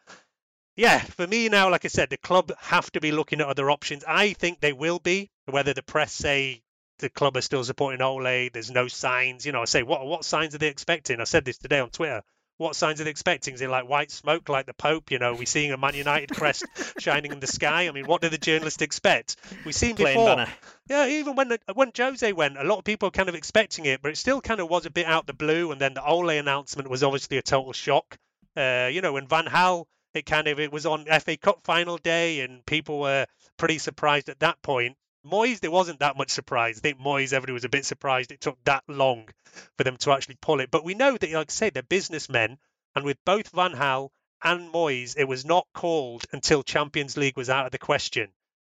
[0.76, 3.70] yeah, for me now, like I said, the club have to be looking at other
[3.70, 4.05] options.
[4.07, 5.30] I think they will be.
[5.47, 6.62] Whether the press say
[7.01, 9.45] the club are still supporting Ole, there's no signs.
[9.45, 11.20] You know, I say, what what signs are they expecting?
[11.20, 12.22] I said this today on Twitter
[12.57, 13.55] what signs are they expecting?
[13.55, 15.11] Is it like white smoke, like the Pope?
[15.11, 16.64] You know, we're seeing a Man United crest
[16.98, 17.88] shining in the sky.
[17.88, 19.36] I mean, what do the journalists expect?
[19.64, 20.36] We've seen Plane before.
[20.36, 20.52] banner.
[20.88, 24.02] Yeah, even when when Jose went, a lot of people were kind of expecting it,
[24.02, 25.72] but it still kind of was a bit out the blue.
[25.72, 28.16] And then the Ole announcement was obviously a total shock.
[28.57, 31.98] Uh, you know, when Van Gaal, it kind of it was on FA Cup final
[31.98, 33.26] day, and people were
[33.57, 34.96] pretty surprised at that point.
[35.25, 36.79] Moyes, there wasn't that much surprise.
[36.79, 39.29] I think Moyes, everybody was a bit surprised it took that long
[39.77, 40.70] for them to actually pull it.
[40.70, 42.59] But we know that, like I say, they're businessmen.
[42.95, 44.11] And with both Van Gaal
[44.43, 48.31] and Moyes, it was not called until Champions League was out of the question.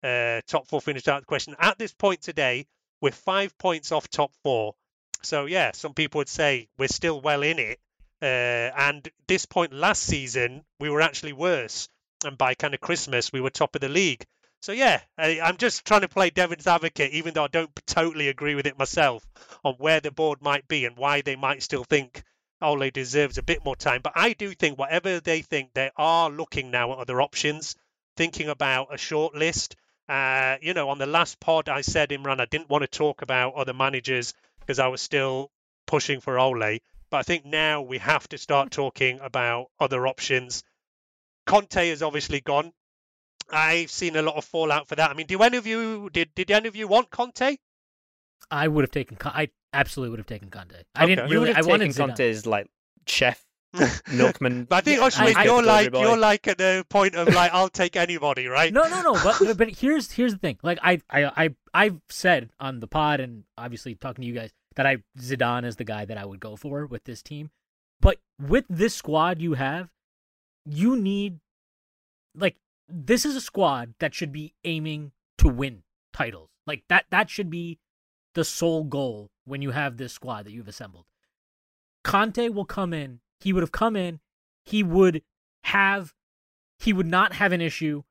[0.02, 1.56] Uh, top four finished out of the question.
[1.58, 2.66] At this point today,
[3.00, 4.74] we're five points off top four.
[5.22, 7.80] So, yeah, some people would say we're still well in it.
[8.22, 8.24] Uh,
[8.76, 11.88] and this point last season, we were actually worse.
[12.24, 14.24] And by kind of Christmas, we were top of the league.
[14.66, 18.26] So yeah, I, I'm just trying to play Devon's advocate, even though I don't totally
[18.26, 19.24] agree with it myself
[19.62, 22.24] on where the board might be and why they might still think
[22.60, 24.00] Ole deserves a bit more time.
[24.02, 27.76] But I do think whatever they think, they are looking now at other options,
[28.16, 29.76] thinking about a short list.
[30.08, 33.22] Uh, you know, on the last pod, I said Imran, I didn't want to talk
[33.22, 35.52] about other managers because I was still
[35.86, 36.80] pushing for Ole.
[37.08, 40.64] But I think now we have to start talking about other options.
[41.46, 42.72] Conte is obviously gone.
[43.50, 45.10] I've seen a lot of fallout for that.
[45.10, 47.56] I mean, do any of you did did any of you want Conte?
[48.50, 49.16] I would have taken.
[49.16, 50.74] Con- I absolutely would have taken Conte.
[50.94, 51.14] I Okay.
[51.14, 51.54] didn't You would really.
[51.54, 52.06] I have wanted taken Zidane.
[52.08, 52.68] Conte's like
[53.06, 53.44] chef,
[54.12, 54.64] milkman.
[54.68, 56.04] But I think Yeah, Ashwin, I- I- you're like Everybody.
[56.08, 58.72] you're like at the point of like I'll take anybody, right?
[58.72, 59.12] No, no, no.
[59.14, 60.58] But but- but here's here's the thing.
[60.62, 64.50] Like I I I I've said on the pod and obviously talking to you guys
[64.76, 67.50] that I Zidane is the guy that I would go for with this team.
[68.00, 69.88] But with this squad you have,
[70.64, 71.38] you need
[72.34, 72.56] like
[72.88, 75.82] this is a squad that should be aiming to win
[76.12, 76.50] titles.
[76.66, 77.78] Like that that should be
[78.34, 81.06] the sole goal when you have this squad that you've assembled.
[82.04, 83.20] Conte will come in.
[83.40, 84.20] He would have come in.
[84.64, 85.22] He would
[85.64, 86.14] have.
[86.78, 88.02] He would not have an issue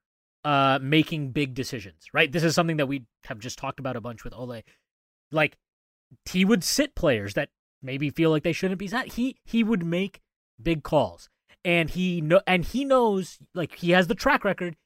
[0.44, 2.06] uh, making big decisions.
[2.14, 2.32] Right.
[2.32, 4.62] This is something that we have just talked about a bunch with Ole.
[5.32, 5.58] Like
[6.30, 7.50] he would sit players that
[7.82, 9.14] maybe feel like they shouldn't be sat.
[9.14, 10.22] He he would make
[10.62, 11.30] big calls,
[11.66, 14.78] and he know and he knows like he has the track record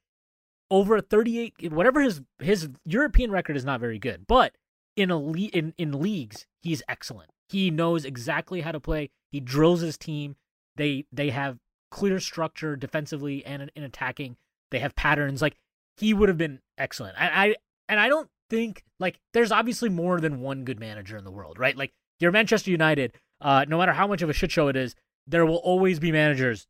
[0.71, 4.55] over a 38 whatever his his European record is not very good, but
[4.95, 7.29] in le- in in leagues he's excellent.
[7.49, 9.09] He knows exactly how to play.
[9.31, 10.37] He drills his team.
[10.77, 11.59] They they have
[11.91, 14.37] clear structure defensively and in, in attacking.
[14.71, 15.41] They have patterns.
[15.41, 15.57] Like
[15.97, 17.19] he would have been excellent.
[17.19, 17.55] I, I
[17.89, 21.59] and I don't think like there's obviously more than one good manager in the world,
[21.59, 21.75] right?
[21.75, 23.13] Like you're Manchester United.
[23.41, 24.95] Uh, no matter how much of a shit show it is,
[25.29, 26.67] there will always be managers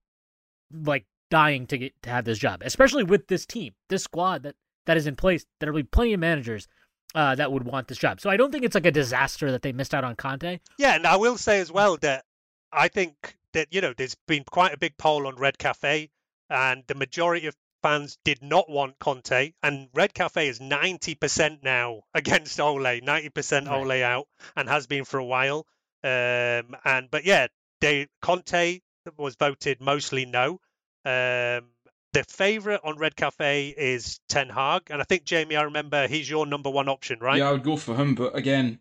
[0.72, 4.56] like dying to get to have this job, especially with this team, this squad that
[4.86, 5.46] that is in place.
[5.60, 6.68] There will be plenty of managers
[7.16, 8.20] uh, that would want this job.
[8.22, 10.60] So I don't think it's like a disaster that they missed out on Conte.
[10.78, 12.26] Yeah, and I will say as well that
[12.72, 16.10] I think that you know there's been quite a big poll on Red Cafe,
[16.50, 22.02] and the majority of fans did not want Conte, and Red Cafe is 90% now
[22.14, 23.68] against Ole, 90% Right.
[23.70, 25.66] Ole out, and has been for a while.
[26.04, 27.48] Um, and but yeah,
[27.82, 28.82] they Conte
[29.18, 30.60] was voted mostly no.
[31.06, 31.70] Um,
[32.14, 36.30] the favourite on Red Cafe is Ten Hag, and I think Jamie, I remember he's
[36.30, 37.38] your number one option, right?
[37.38, 38.80] Yeah, I would go for him, but again,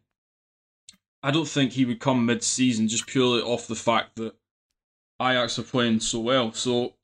[1.23, 4.35] I don't think he would come mid-season just purely off the fact that
[5.21, 6.53] Ajax are playing so well.
[6.53, 6.95] So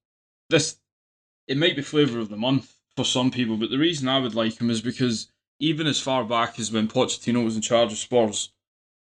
[0.49, 0.79] this,
[1.47, 4.35] it might be flavour of the month for some people, but the reason I would
[4.35, 7.99] like him is because even as far back as when Pochettino was in charge of
[7.99, 8.51] Spurs,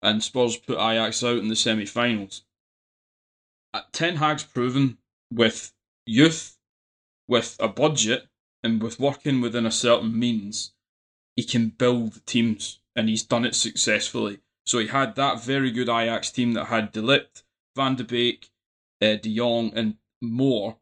[0.01, 2.43] and Spurs put Ajax out in the semi-finals,
[3.91, 4.97] Ten Hag's proven
[5.31, 5.73] with
[6.05, 6.57] youth,
[7.27, 8.27] with a budget,
[8.63, 10.73] and with working within a certain means,
[11.35, 14.39] he can build teams, and he's done it successfully.
[14.65, 17.43] So he had that very good Ajax team that had De Ligt,
[17.75, 18.49] Van de Beek,
[19.01, 20.77] uh, De Jong, and more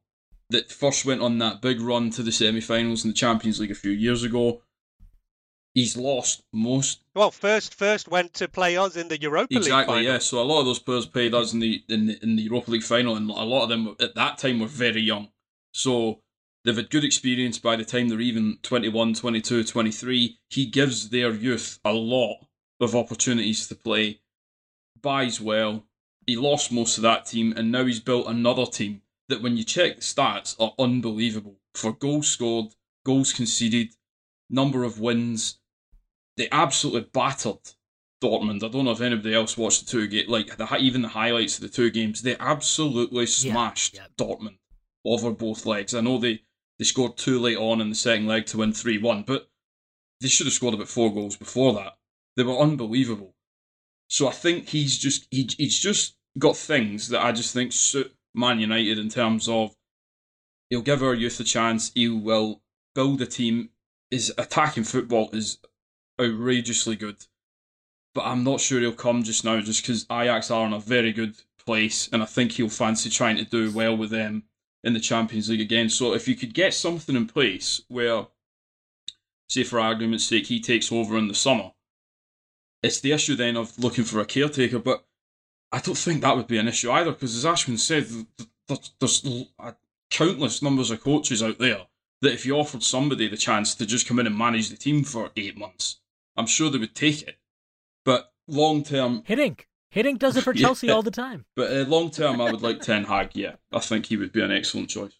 [0.49, 3.75] that first went on that big run to the semi-finals in the Champions League a
[3.75, 4.61] few years ago.
[5.76, 7.01] He's lost most.
[7.13, 10.19] Well, first first went to play us in the Europa League Exactly, yeah.
[10.19, 12.71] So a lot of those players played us in the in the, in the Europa
[12.71, 15.28] League final, and a lot of them at that time were very young.
[15.73, 16.21] So
[16.63, 20.39] they've had good experience by the time they're even 21, 22, 23.
[20.49, 22.38] He gives their youth a lot
[22.80, 24.21] of opportunities to play.
[25.01, 25.86] Buys well.
[26.26, 29.65] He lost most of that team, and now he's built another team that, when you
[29.65, 32.73] check the stats, are unbelievable for goals scored,
[33.05, 33.89] goals conceded,
[34.49, 35.59] number of wins.
[36.38, 37.59] They absolutely battered
[38.21, 38.63] Dortmund.
[38.63, 41.57] I don't know if anybody else watched the two games, like the, even the highlights
[41.57, 42.21] of the two games.
[42.21, 44.57] They absolutely smashed Dortmund
[45.05, 45.93] over both legs.
[45.93, 46.41] I know they,
[46.79, 49.49] they scored two late on in the second leg to win 3 1, but
[50.21, 51.97] they should have scored about four goals before that.
[52.36, 53.36] They were unbelievable.
[54.07, 58.13] So I think he's just he, he's just got things that I just think suit
[58.33, 59.75] Man United in terms of
[60.69, 61.91] he'll give our youth a chance.
[61.93, 62.61] He will
[62.93, 63.69] build a team.
[64.11, 65.57] His attacking football is
[66.20, 67.18] outrageously good,
[68.13, 71.11] but I'm not sure he'll come just now, just because Ajax are in a very
[71.11, 71.36] good
[71.66, 74.43] place, and I think he'll fancy trying to do well with them
[74.84, 75.89] in the Champions League again.
[75.89, 78.28] So if you could get something in place where,
[79.49, 81.72] say for argument's sake, he takes over in the summer,
[82.84, 85.05] it's the issue then of looking for a caretaker, but
[85.72, 88.91] I don't think that would be an issue either, because as Ashwin said, th- th-
[88.99, 89.47] there's
[90.11, 91.88] countless numbers of coaches out there
[92.22, 95.03] that if you offered somebody the chance to just come in and manage the team
[95.03, 95.99] for eight months,
[96.38, 97.38] I'm sure they would take it.
[98.03, 99.61] But long term, Hiddink.
[99.93, 100.67] Hiddink does it for Yeah.
[100.67, 101.45] Chelsea all the time.
[101.55, 103.31] but uh, long term, I would like Ten Hag.
[103.33, 105.13] Yeah, I think he would be an excellent choice.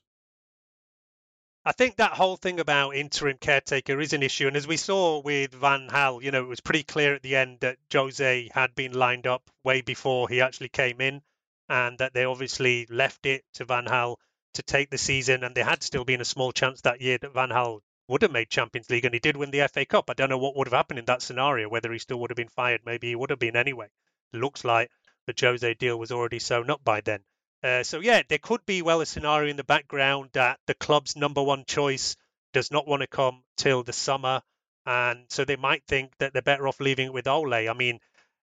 [1.68, 4.46] I think that whole thing about interim caretaker is an issue.
[4.48, 7.36] And as we saw with Van Gaal, you know, it was pretty clear at the
[7.38, 11.24] end that Jose had been lined up way before he actually came in
[11.68, 14.18] and that they obviously left it to Van Gaal
[14.54, 15.44] to take the season.
[15.44, 18.32] And there had still been a small chance that year that Van Gaal would have
[18.32, 20.10] made Champions League and he did win the FA Cup.
[20.10, 22.38] I don't know what would have happened in that scenario, whether he still would have
[22.38, 22.82] been fired.
[22.86, 23.88] Maybe he would have been anyway.
[24.34, 24.92] looks like
[25.26, 27.24] the Jose deal was already sewn up by then.
[27.64, 31.16] Uh, so yeah, there could be well a scenario in the background that the club's
[31.16, 32.16] number one choice
[32.54, 34.42] does not want to come till the summer,
[34.86, 37.54] and so they might think that they're better off leaving it with Ole.
[37.54, 38.00] I mean,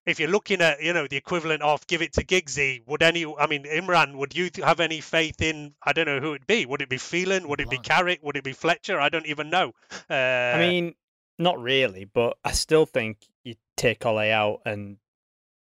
[0.07, 3.24] if you're looking at you know the equivalent of give it to Giggsy, would any?
[3.24, 5.74] I mean, Imran, would you have any faith in?
[5.82, 6.66] I don't know who it'd be.
[6.66, 7.48] Would it be Phelan?
[7.48, 8.20] Would it be Carrick?
[8.22, 9.00] Would it be Fletcher?
[9.00, 9.72] I don't even know.
[10.11, 10.94] Uh, I mean,
[11.38, 14.96] not really, but I still think you take Ole out and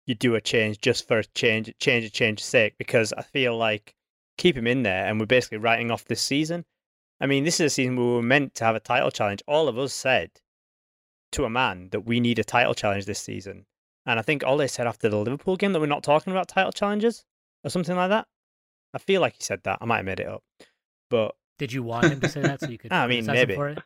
[0.06, 3.56] you do a change just for a change, change a change's sake, because I feel
[3.58, 3.96] like
[4.38, 6.66] keep him in there and we're basically writing off this season.
[7.22, 9.44] I mean, this is a season where we were meant to have a title challenge.
[9.48, 10.32] All of us said
[11.34, 13.66] to a man that we need a title challenge this season.
[14.10, 16.72] And I think Ole said after the Liverpool game that we're not talking about title
[16.72, 17.26] challenges
[17.64, 18.26] or something like that.
[18.94, 19.78] I feel like he said that.
[19.82, 20.42] I might have made it up.
[21.12, 22.92] But Did you want him to say that so you could?
[22.92, 23.54] I mean, maybe.
[23.56, 23.78] For it?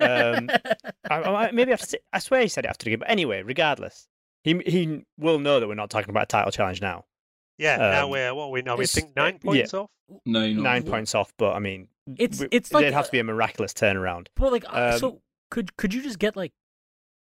[0.00, 0.48] um,
[1.10, 3.00] I, I, maybe I, have I swear he said it after the game.
[3.00, 4.06] But anyway, regardless,
[4.44, 7.04] he he will know that we're not talking about a title challenge now.
[7.58, 8.76] yeah, now um, we're what are we now?
[8.76, 9.50] We it's- think nine yeah.
[9.50, 9.90] points off.
[10.24, 13.12] Nine, Nine points off, but I mean, It's- w- it's like, there'd have uh, to
[13.12, 14.28] be a miraculous turnaround.
[14.36, 16.52] But like, uh, Um, so could could you just get like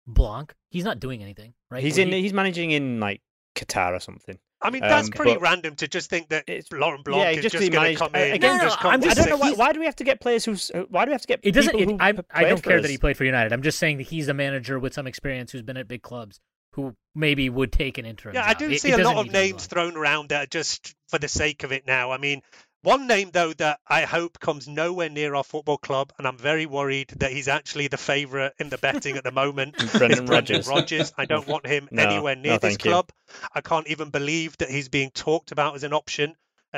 [0.08, 0.53] Blanc?
[0.70, 1.84] He's not doing anything, right?
[1.84, 2.10] He's Or in.
[2.12, 3.22] he- He's managing in like
[3.56, 4.38] Qatar or something.
[4.62, 7.43] I mean, that's Um, pretty random to just think that it's, Laurent Blanc yeah, is
[7.43, 8.22] just, just going to come in.
[8.34, 8.34] again.
[8.34, 9.97] and no, just no, come I'm just I don't know why, why do we have
[9.97, 11.78] to get players who's uh, why do we have to get It doesn't.
[11.78, 13.53] people It, who I p- I don't played for care that he played for United.
[13.53, 16.39] I'm just saying that he's a manager with some experience who's been at big clubs
[16.72, 18.34] who maybe would take an interim.
[18.36, 20.30] Yeah, I do It- see it a lot of need to be names thrown around
[20.30, 22.12] that are just for the sake of it now.
[22.12, 22.41] I mean,
[22.86, 26.65] one name though that I hope comes nowhere near our football club, and I'm very
[26.65, 29.75] worried that he's actually the favourite in the betting at the moment.
[29.81, 30.67] is Brendan Brendan Rodgers.
[30.67, 31.13] Rodgers.
[31.17, 32.91] I don't want him No, anywhere no, near this thank you.
[32.91, 33.09] club.
[33.53, 36.36] I can't even believe that he's being talked about as an option.
[36.73, 36.77] Uh,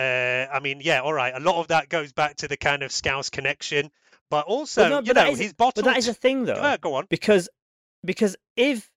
[0.52, 1.34] I mean, yeah, all right.
[1.36, 3.92] A lot of that goes back to the kind of Scouse connection,
[4.30, 5.86] but also, But no, you but that know, is- he's But bottled.
[5.88, 6.56] that is a thing, though.
[6.56, 7.06] Yeah, go on.
[7.10, 7.50] Because
[8.06, 8.90] because if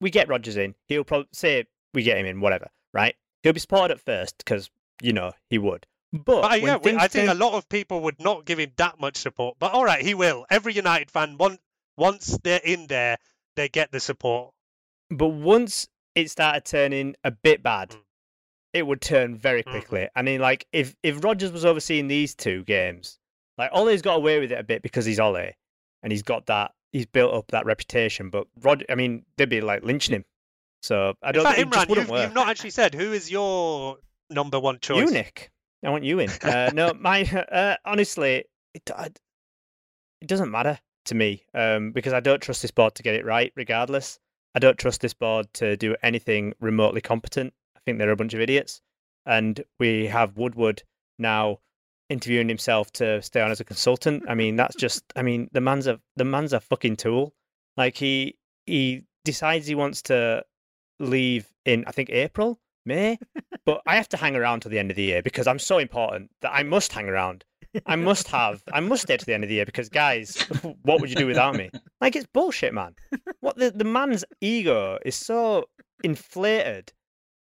[0.00, 3.14] we get Rodgers in, he'll probably say we get him in, whatever, right?
[3.42, 4.70] He'll be supported at first because
[5.02, 5.86] you know he would.
[6.12, 8.98] But, uh, yeah, we, I think a lot of people would not give him that
[9.00, 9.56] much support.
[9.58, 10.46] But all right, he will.
[10.50, 11.58] Every United fan, once
[11.96, 13.16] once they're in there,
[13.56, 14.52] they get the support.
[15.10, 18.00] But once it started turning a bit bad, Mm.
[18.72, 19.70] it would turn very Mm-hmm.
[19.70, 20.08] quickly.
[20.14, 23.18] I mean, like if if Rodgers was overseeing these two games,
[23.58, 25.50] like Ole's got away with it a bit because he's Ole,
[26.02, 28.30] and he's got that he's built up that reputation.
[28.30, 30.24] But Rod, I mean, they'd be like lynching him.
[30.82, 31.44] So I don't.
[31.44, 32.22] fact, think it just wouldn't you've, work.
[32.26, 33.98] you've not actually said who is your
[34.30, 35.10] number one choice.
[35.10, 35.50] Nick.
[35.86, 36.30] I want you in.
[36.42, 37.22] Uh, no, my
[37.52, 39.06] uh, honestly, it, I,
[40.20, 43.24] it doesn't matter to me um, because I don't trust this board to get it
[43.24, 43.52] right.
[43.54, 44.18] Regardless,
[44.54, 47.54] I don't trust this board to do anything remotely competent.
[47.76, 48.82] I think they're a bunch of idiots,
[49.24, 50.82] and we have Woodward
[51.18, 51.60] now
[52.08, 54.24] interviewing himself to stay on as a consultant.
[54.28, 55.04] I mean, that's just.
[55.14, 57.32] I mean, the man's a the man's a fucking tool.
[57.76, 60.44] Like he he decides he wants to
[60.98, 63.18] leave in I think April, May,
[63.64, 65.78] but I have to hang around till the end of the year because I'm so
[65.78, 67.44] important that I must hang around.
[67.84, 68.62] I must have.
[68.72, 70.36] I must stay to the end of the year because, guys,
[70.82, 71.70] what would you do without me?
[72.00, 72.94] Like it's bullshit, man.
[73.40, 75.64] What the the man's ego is so
[76.04, 76.92] inflated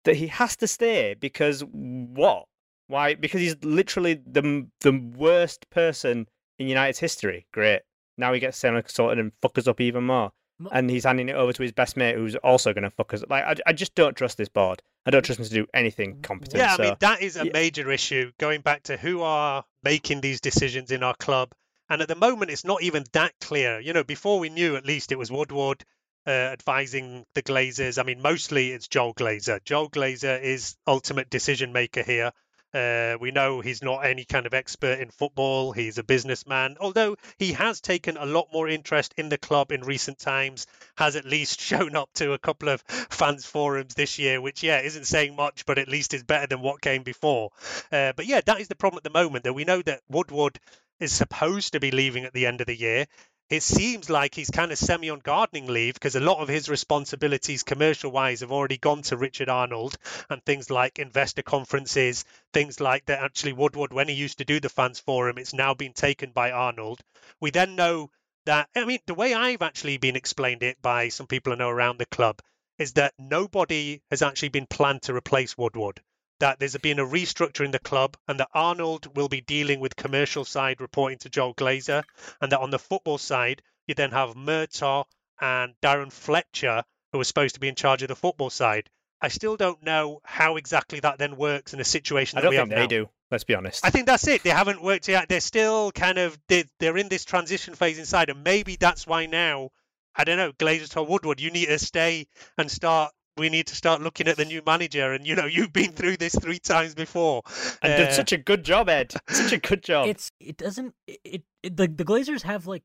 [0.05, 2.47] that he has to stay because what?
[2.89, 3.15] Why?
[3.15, 6.27] Because he's literally the the worst person
[6.59, 7.47] in United's history.
[7.53, 7.83] Great.
[8.19, 10.33] Now he gets a consultant and fuck us up even more.
[10.59, 13.13] Mo- And he's handing it over to his best mate, who's also going to fuck
[13.13, 13.23] us.
[13.29, 14.83] Like I, I just don't trust this board.
[15.05, 16.59] I don't trust him to do anything competent.
[16.59, 17.53] Yeah, I mean that is a yeah.
[17.53, 18.33] major issue.
[18.39, 21.53] Going back to who are making these decisions in our club,
[21.89, 23.81] and at the moment it's not even that clear.
[23.81, 25.85] You know, before we knew, at least it was Woodward
[26.27, 27.99] uh, advising the Glazers.
[27.99, 29.63] I mean, mostly it's Joel Glazer.
[29.65, 32.33] Joel Glazer is ultimate decision maker here.
[32.77, 35.73] Uh, we know he's not any kind of expert in football.
[35.73, 39.81] He's a businessman, although he has taken a lot more interest in the club in
[39.81, 40.67] recent times.
[40.99, 44.81] Has at least shown up to a couple of fans forums this year, which yeah
[44.81, 47.51] isn't saying much, but at least is better than what came before.
[47.91, 49.45] Uh, but yeah, that is the problem at the moment.
[49.45, 50.61] That we know that Woodward
[51.01, 53.07] is supposed to be leaving at the end of the year.
[53.49, 56.69] It seems like he's kind of semi on gardening leave because a lot of his
[56.69, 59.97] responsibilities, commercial wise, have already gone to Richard Arnold
[60.29, 63.23] and things like investor conferences, things like that.
[63.23, 66.51] Actually, Woodward, when he used to do the fans forum, it's now been taken by
[66.51, 67.05] Arnold.
[67.41, 68.11] We then know
[68.47, 71.71] that, I mean, the way I've actually been explained it by some people I know
[71.71, 72.43] around the club
[72.79, 76.03] is that nobody has actually been planned to replace Woodward
[76.41, 79.97] that there's been a restructure in the club and that Arnold will be dealing with
[79.97, 82.03] commercial side reporting to Joel Glazer
[82.41, 85.05] and that on the football side you then have Murtough
[85.41, 86.83] and Darren Fletcher
[87.13, 88.89] who are supposed to be in charge of the football side.
[89.21, 92.51] I still don't know how exactly that then works in a situation I that don't
[92.51, 93.05] we think have they now.
[93.05, 93.09] do.
[93.31, 93.85] Let's be honest.
[93.85, 94.43] I think that's it.
[94.43, 95.29] They haven't worked yet.
[95.29, 99.27] They're still kind of they they're in this transition phase inside, and maybe that's why
[99.27, 99.71] now
[100.15, 100.53] I don't know.
[100.53, 102.27] Glazers told Woodward, you need to stay
[102.57, 103.13] and start.
[103.39, 106.17] We need to start looking at the new manager, and you know you've been through
[106.17, 107.43] this three times before.
[107.83, 109.13] and Uh, did such a good job, Ed.
[109.29, 110.09] Such a good job.
[110.09, 112.83] It's it doesn't it, it, it the the Glazers have like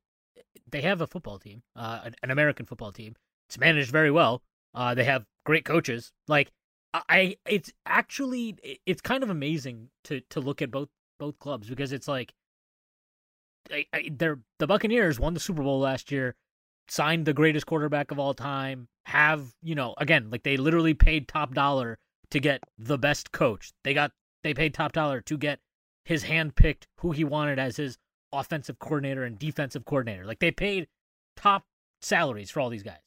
[0.69, 3.15] they have a football team, uh, an, an American football team.
[3.47, 4.41] It's managed very well.
[4.73, 6.11] Uh, they have great coaches.
[6.27, 6.51] Like
[6.93, 11.39] I, I it's actually it- it's kind of amazing to to look at both both
[11.39, 12.33] clubs because it's like
[13.71, 16.35] I, I, they're the Buccaneers won the Super Bowl last year,
[16.91, 18.89] signed the greatest quarterback of all time.
[19.05, 21.97] Have you know again like they literally paid top dollar
[22.29, 23.71] to get the best coach.
[23.83, 24.11] They got
[24.43, 25.59] they paid top dollar to get
[26.05, 27.97] his hand picked who he wanted as his
[28.33, 30.25] offensive coordinator and defensive coordinator.
[30.25, 30.87] Like they paid
[31.35, 31.63] top
[32.01, 32.99] salaries for all these guys.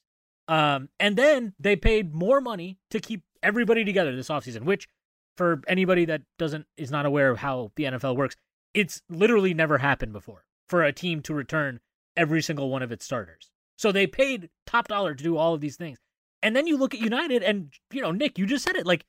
[0.49, 4.89] Um, and then they paid more money to keep everybody together this offseason, which
[5.37, 8.37] for anybody that doesn't is not aware of how the NFL works,
[8.73, 11.81] it's literally never happened before for a team to return
[12.17, 13.51] every single one of its starters.
[13.77, 15.99] So they paid top dollar to do all of these things.
[16.43, 19.05] And then you look at United and you know, Nick, you just said it like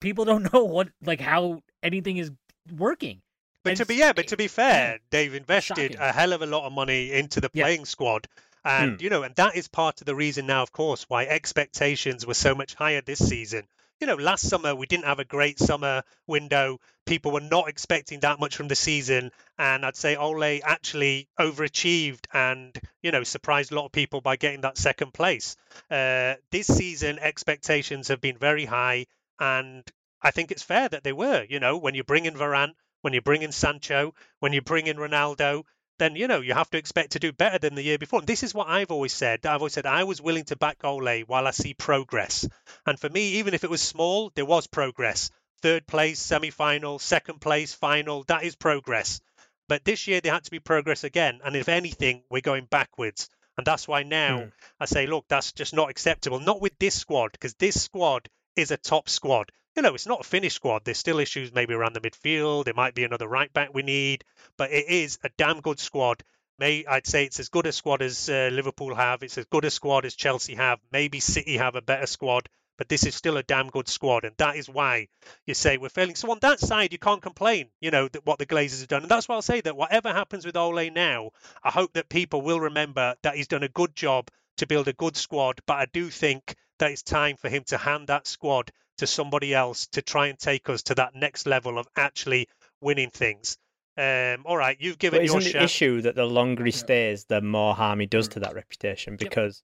[0.00, 2.30] people don't know what like how anything is
[2.72, 3.22] working.
[3.62, 5.96] But And to be yeah, but to be fair, they've invested Shocking.
[5.98, 7.64] a hell of a lot of money into the Yeah.
[7.64, 8.26] playing squad.
[8.64, 9.04] And Hmm.
[9.04, 12.34] you know, and that is part of the reason now, of course, why expectations were
[12.34, 13.66] so much higher this season.
[14.00, 16.80] You know, last summer we didn't have a great summer window.
[17.04, 22.24] People were not expecting that much from the season, and I'd say Ole actually overachieved
[22.32, 25.54] and you know surprised a lot of people by getting that second place.
[25.90, 29.04] Uh, this season, expectations have been very high,
[29.38, 29.86] and
[30.22, 31.44] I think it's fair that they were.
[31.46, 32.72] You know, when you bring in Varane,
[33.02, 35.64] when you bring in Sancho, when you bring in Ronaldo,
[36.00, 38.20] then you know you have to expect to do better than the year before.
[38.20, 39.46] And this is what I've always said.
[39.46, 42.48] I've always said I was willing to back Ole while I see progress.
[42.86, 45.30] And for me, even if it was small, there was progress.
[45.62, 48.24] Third place, semi-final, second place, final.
[48.24, 49.20] That is progress.
[49.68, 51.40] But this year there had to be progress again.
[51.44, 53.28] And if anything, we're going backwards.
[53.56, 54.48] And that's why now Hmm.
[54.80, 56.40] I say, look, that's just not acceptable.
[56.40, 59.52] Not with this squad, because this squad is a top squad.
[59.76, 60.82] You know, it's not a finished squad.
[60.84, 62.64] There's still issues maybe around the midfield.
[62.64, 64.24] There might be another right back we need,
[64.56, 66.22] but it is a damn good squad.
[66.58, 69.22] May I'd say it's as good a squad as uh, Liverpool have.
[69.22, 70.80] It's as good a squad as Chelsea have.
[70.92, 74.36] Maybe City have a better squad, but this is still a damn good squad, and
[74.36, 75.08] that is why
[75.46, 76.16] you say we're failing.
[76.16, 77.68] So on that side, you can't complain.
[77.80, 80.12] You know that what the Glazers have done, and that's why I'll say that whatever
[80.12, 81.30] happens with Ole now,
[81.62, 84.92] I hope that people will remember that he's done a good job to build a
[84.92, 85.60] good squad.
[85.64, 88.70] But I do think that it's time for him to hand that squad
[89.00, 92.48] to somebody else to try and take us to that next level of actually
[92.82, 93.56] winning things.
[93.96, 95.62] Um, all right, you've given But your isn't the shout.
[95.64, 99.16] issue that the longer he stays, the more harm he does to that reputation?
[99.16, 99.62] Because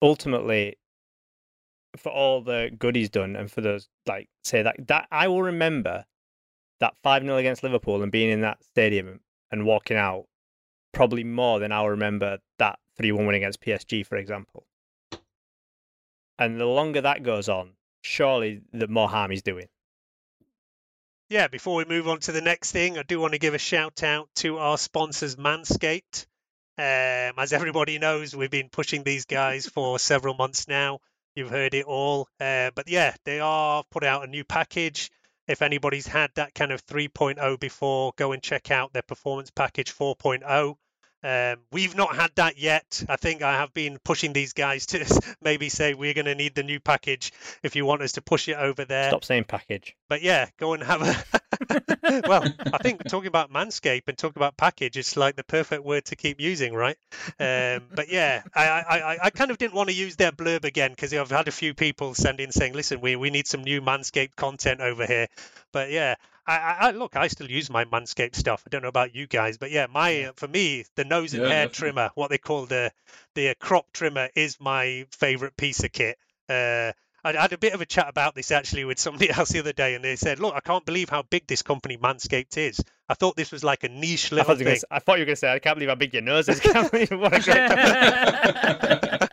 [0.00, 0.78] ultimately,
[1.96, 5.42] for all the good he's done, and for those like say that that I will
[5.42, 6.04] remember
[6.80, 9.20] that five 0 against Liverpool and being in that stadium
[9.50, 10.24] and walking out
[10.92, 14.66] probably more than I'll remember that three one win against PSG, for example.
[16.38, 17.72] And the longer that goes on,
[18.02, 19.66] surely the more harm he's doing.
[21.28, 23.58] Yeah, before we move on to the next thing, I do want to give a
[23.58, 26.26] shout out to our sponsors, Manscaped.
[26.76, 30.98] Um, as everybody knows, we've been pushing these guys for several months now.
[31.36, 32.28] You've heard it all.
[32.40, 35.10] Uh, but yeah, they are put out a new package.
[35.46, 39.94] If anybody's had that kind of 3.0 before, go and check out their performance package
[39.94, 40.76] 4.0.
[41.22, 43.04] Um, we've not had that yet.
[43.08, 45.04] I think I have been pushing these guys to
[45.42, 48.48] maybe say we're going to need the new package if you want us to push
[48.48, 49.08] it over there.
[49.10, 49.94] Stop saying package.
[50.08, 51.24] But yeah, go and have a.
[52.26, 56.06] well, I think talking about Manscape and talking about package is like the perfect word
[56.06, 56.96] to keep using, right?
[57.38, 60.64] Um, but yeah, I, I, I- I kind of didn't want to use their blurb
[60.64, 63.62] again because I've had a few people send in saying, listen, we, we need some
[63.62, 65.26] new Manscaped content over here.
[65.72, 66.14] But yeah,
[66.50, 68.62] I, I, I look, I still use my Manscaped stuff.
[68.66, 71.48] I don't know about you guys, but yeah, my for me, the nose and Yeah,
[71.48, 71.88] hair definitely.
[71.90, 72.92] trimmer, what they call the
[73.34, 76.18] the crop trimmer, is my favorite piece of kit.
[76.48, 76.92] Uh,
[77.22, 79.72] I had a bit of a chat about this actually with somebody else the other
[79.74, 82.80] day, and they said, "Look, I can't believe how big this company Manscaped is.
[83.08, 84.86] I thought this was like a niche I little thought, you were gonna thing." say,
[84.90, 86.60] I thought you were going to say, I can't believe how big your nose is.
[86.60, 87.66] Can't believe what a great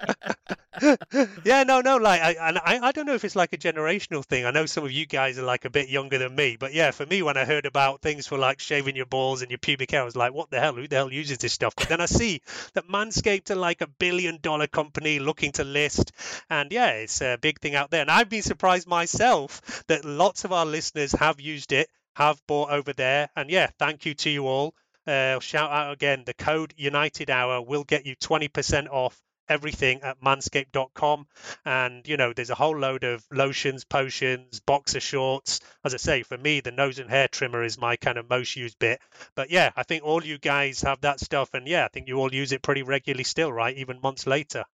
[1.43, 4.45] yeah, no, no, like, I, I, I don't know if it's like a generational thing.
[4.45, 6.91] I know some of you guys are like a bit younger than me, but yeah,
[6.91, 9.91] for me, when I heard about things for like shaving your balls and your pubic
[9.91, 10.75] hair, I was like, what the hell?
[10.75, 11.73] Who the hell uses this stuff?
[11.75, 12.41] But then I see
[12.73, 16.11] that Manscaped are like a billion dollar company looking to list,
[16.49, 18.01] and yeah, it's a big thing out there.
[18.01, 22.71] And I've been surprised myself that lots of our listeners have used it, have bought
[22.71, 24.75] over there, and yeah, thank you to you all.
[25.07, 29.17] Uh, shout out again, the code United Hour will get you 20% off
[29.49, 31.27] everything at manscaped.com
[31.65, 35.59] and you know there's a whole load of lotions potions boxer shorts.
[35.83, 38.55] As i say for me the nose and hair trimmer is my kind of most
[38.55, 38.99] used bit.
[39.35, 41.53] But yeah i think all you guys have that stuff.
[41.53, 43.75] And yeah i think you all use it pretty regularly still right?
[43.77, 44.65] Even months later.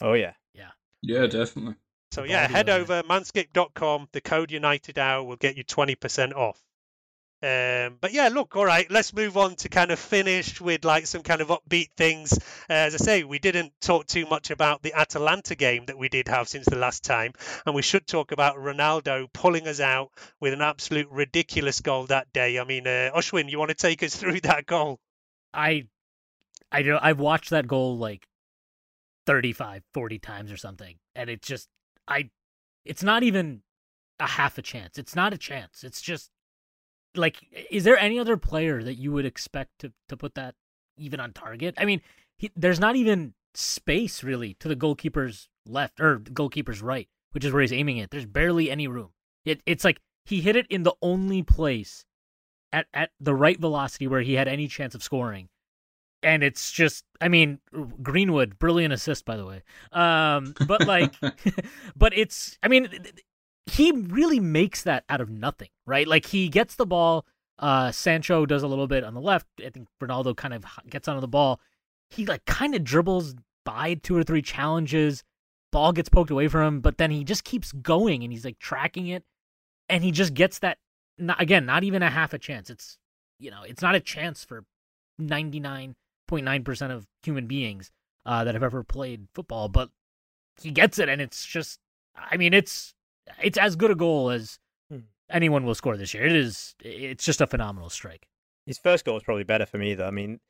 [0.00, 0.32] Oh, yeah.
[0.54, 0.70] Yeah,
[1.02, 1.74] Yeah, definitely.
[2.12, 6.60] so yeah head over manscaped.com the code united hour will get you 20% off
[7.42, 11.06] um, but yeah, look, all right, let's move on to kind of finish with like
[11.06, 12.32] some kind of upbeat things.
[12.68, 16.08] Uh, as I say, we didn't talk too much about the Atalanta game that we
[16.08, 17.32] did have since the last time,
[17.64, 20.10] and we should talk about Ronaldo pulling us out
[20.40, 22.58] with an absolute ridiculous goal that day.
[22.58, 25.00] I mean, uh, Ashwin, you want to take us through that goal?
[25.52, 25.86] I
[26.70, 28.26] I don't I've watched that goal like
[29.26, 31.68] 35 40 times or something and it's just
[32.06, 32.30] I
[32.84, 33.62] it's not even
[34.18, 34.98] a half a chance.
[34.98, 35.82] It's not a chance.
[35.82, 36.30] It's just
[37.14, 37.38] like
[37.70, 40.54] is there any other player that you would expect to to put that
[40.96, 41.74] even on target?
[41.78, 42.00] I mean,
[42.38, 47.52] he, there's not even space really to the goalkeeper's left or goalkeeper's right, which is
[47.52, 48.10] where he's aiming it.
[48.10, 49.10] There's barely any room.
[49.44, 52.04] It it's like he hit it in the only place
[52.72, 55.48] at at the right velocity where he had any chance of scoring.
[56.22, 57.60] And it's just, I mean,
[58.02, 59.62] Greenwood, brilliant assist, by the way.
[59.90, 61.14] Um, but like,
[61.96, 62.90] but it's, I mean,
[63.70, 66.06] he really makes that out of nothing, right?
[66.06, 67.26] Like he gets the ball.
[67.58, 69.46] Uh, Sancho does a little bit on the left.
[69.64, 71.60] I think Ronaldo kind of gets onto the ball.
[72.08, 73.34] He like kind of dribbles
[73.64, 75.22] by two or three challenges.
[75.70, 78.58] Ball gets poked away from him, but then he just keeps going and he's like
[78.58, 79.24] tracking it,
[79.88, 80.78] and he just gets that.
[81.18, 82.70] Not, again, not even a half a chance.
[82.70, 82.98] It's
[83.38, 84.64] you know, it's not a chance for
[85.18, 85.94] ninety nine
[86.26, 87.92] point nine percent of human beings
[88.26, 89.90] uh, that have ever played football, but
[90.60, 91.78] he gets it, and it's just,
[92.16, 92.94] I mean, it's
[93.42, 94.58] it's as good a goal as
[94.90, 95.00] Hmm.
[95.30, 96.24] anyone will score this year.
[96.26, 98.26] It is, it's just a phenomenal strike.
[98.66, 100.06] His first goal was probably better for me, though.
[100.06, 100.40] I mean,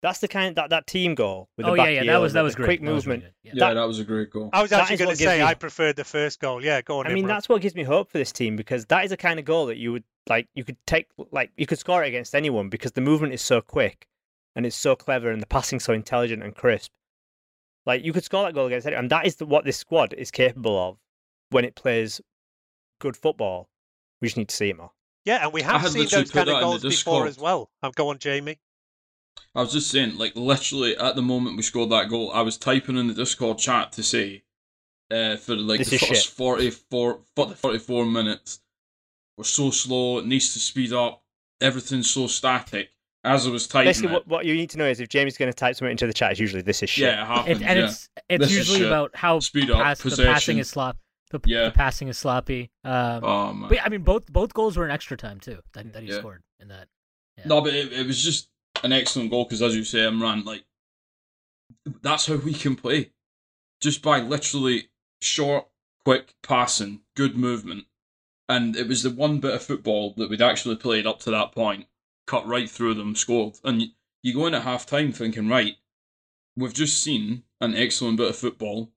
[0.00, 2.18] that's the kind that that team goal with oh the yeah, back yeah, heel, that
[2.18, 2.64] was that was great.
[2.66, 3.34] quick That was really movement.
[3.44, 3.56] good.
[3.58, 3.74] Yeah, Yeah.
[3.74, 4.48] that was a great goal.
[4.52, 6.64] I was actually going to say me- I preferred the first goal.
[6.64, 7.06] Yeah, go on.
[7.08, 7.28] I mean, Imran.
[7.28, 9.66] that's what gives me hope for this team because that is the kind of goal
[9.66, 10.46] that you would like.
[10.54, 13.60] You could take like you could score it against anyone because the movement is so
[13.60, 14.06] quick
[14.54, 16.92] and it's so clever and the passing so intelligent and crisp.
[17.84, 20.12] Like you could score that goal against anyone, and that is the, what this squad
[20.12, 20.98] is capable of
[21.50, 22.20] when it plays
[23.00, 23.68] good football.
[24.20, 24.90] We just need to see it more.
[25.24, 27.38] Yeah, and we have seen those put kind of that in the goals before as
[27.38, 27.70] well.
[27.82, 28.58] Um, go on, Jamie.
[29.54, 32.56] I was just saying, like literally at the moment we scored that goal, I was
[32.56, 34.44] typing in the Discord chat to say,
[35.10, 36.32] uh, for like This the first shit.
[36.34, 38.60] 44, 44 minutes,
[39.36, 40.18] we're so slow.
[40.18, 41.22] It needs to speed up.
[41.60, 42.90] Everything's so static.
[43.24, 45.36] As I was typing Basically, it, what, what you need to know is if Jamie's
[45.36, 47.06] going to type something into the chat, it's usually this is shit.
[47.06, 47.60] yeah, it happens.
[47.60, 47.84] It, and yeah.
[47.84, 50.96] it's it's This usually about how Speed up, pass, the passing is slop.
[51.30, 51.64] The, Yeah.
[51.66, 52.70] the passing is sloppy.
[52.84, 55.58] Um, oh but I mean, both both goals were in extra time too.
[55.74, 56.18] That, that he Yeah.
[56.18, 56.88] scored in that.
[57.36, 57.44] Yeah.
[57.46, 58.48] No, but it, it was just
[58.82, 60.64] an excellent goal because, as you say, Imran, like
[62.02, 63.12] that's how we can play,
[63.80, 64.88] just by literally
[65.20, 65.68] short,
[66.04, 67.84] quick passing, good movement,
[68.48, 71.52] and it was the one bit of football that we'd actually played up to that
[71.52, 71.86] point,
[72.26, 73.88] cut right through them, scored, and you,
[74.22, 75.76] you go in at half time thinking, right,
[76.56, 78.90] we've just seen an excellent bit of football,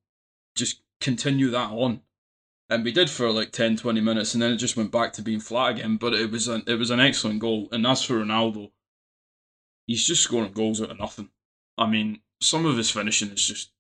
[0.55, 2.01] just continue that on.
[2.71, 5.21] And we did for like 10, 20 minutes, and then it just went back to
[5.21, 5.97] being flat again.
[5.97, 7.67] But it was an it was an excellent goal.
[7.71, 8.71] And as for Ronaldo,
[9.87, 11.29] he's just scoring goals out of nothing.
[11.77, 13.71] I mean, some of his finishing is just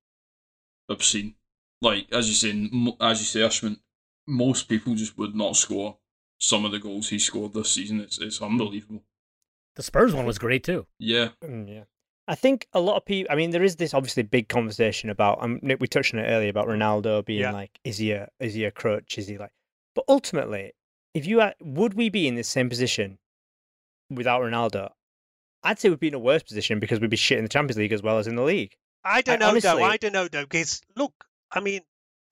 [0.89, 1.35] obscene.
[1.81, 2.69] Like as you say,
[2.99, 3.77] as you say, Ashwin,
[4.27, 5.97] most people just would not score
[6.37, 8.01] some of the goals he scored this season.
[8.01, 9.03] It's it's unbelievable.
[9.77, 10.85] The Spurs one was great too.
[10.99, 11.83] Yeah, Mm, yeah.
[12.31, 13.31] I think a lot of people.
[13.31, 15.43] I mean, there is this obviously big conversation about.
[15.43, 17.51] Um, Nick, we touched on it earlier about Ronaldo being Yeah.
[17.51, 19.17] like, is he a is he a crutch?
[19.17, 19.51] Is he like?
[19.95, 20.71] But ultimately,
[21.13, 23.17] if you had, would we be in the same position
[24.09, 24.91] without Ronaldo?
[25.63, 27.77] I'd say we'd be in a worse position because we'd be shit in the Champions
[27.77, 28.75] League as well as in the league.
[29.03, 29.83] I don't I- know though.
[29.83, 30.43] I don't know though.
[30.43, 31.13] Because look,
[31.51, 31.81] I mean,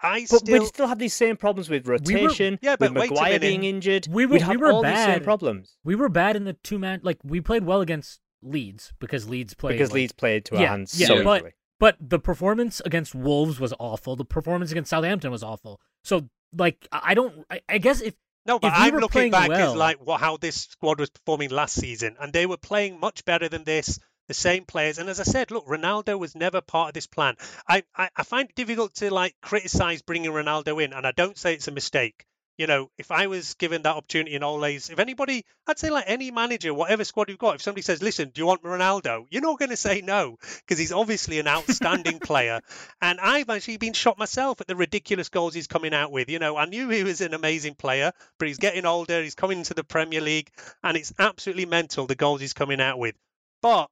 [0.01, 2.93] I But still we'd still have these same problems with We were- rotation, yeah, but
[2.93, 3.41] with wait a Maguire minute.
[3.41, 4.07] being injured.
[4.09, 5.23] We were- we'd we were all these same bad.
[5.25, 7.01] problems We were bad in the two man.
[7.03, 10.61] Like we played well against Leeds because Leeds played because like- Leeds played to our
[10.61, 11.53] yeah, hands yeah, so but easily.
[11.79, 14.15] but the performance against Wolves was awful.
[14.15, 15.79] The performance against Southampton was awful.
[16.03, 17.45] So like I I don't.
[17.49, 19.97] I, I guess if No, but if I'm were looking playing back well, as like
[20.05, 23.63] what, how this squad was performing last season, and they were playing much better than
[23.63, 23.99] this.
[24.27, 27.35] The same players, and as I said, look, Ronaldo was never part of this plan.
[27.67, 31.35] I, I, I find it difficult to like criticize bringing Ronaldo in, and I don't
[31.35, 32.27] say it's a mistake.
[32.59, 36.03] You know, if I was given that opportunity in Ole's, if anybody, I'd say like
[36.07, 39.27] any manager, whatever squad you've got, if somebody says, listen, do you want Ronaldo?
[39.29, 42.59] You're not going to say no because he's obviously an outstanding player.
[43.01, 46.29] And I've actually been shocked myself at the ridiculous goals he's coming out with.
[46.29, 49.23] You know, I knew he was an amazing player, but he's getting older.
[49.23, 50.51] He's coming into the Premier League,
[50.83, 53.15] and it's absolutely mental the goals he's coming out with.
[53.61, 53.89] But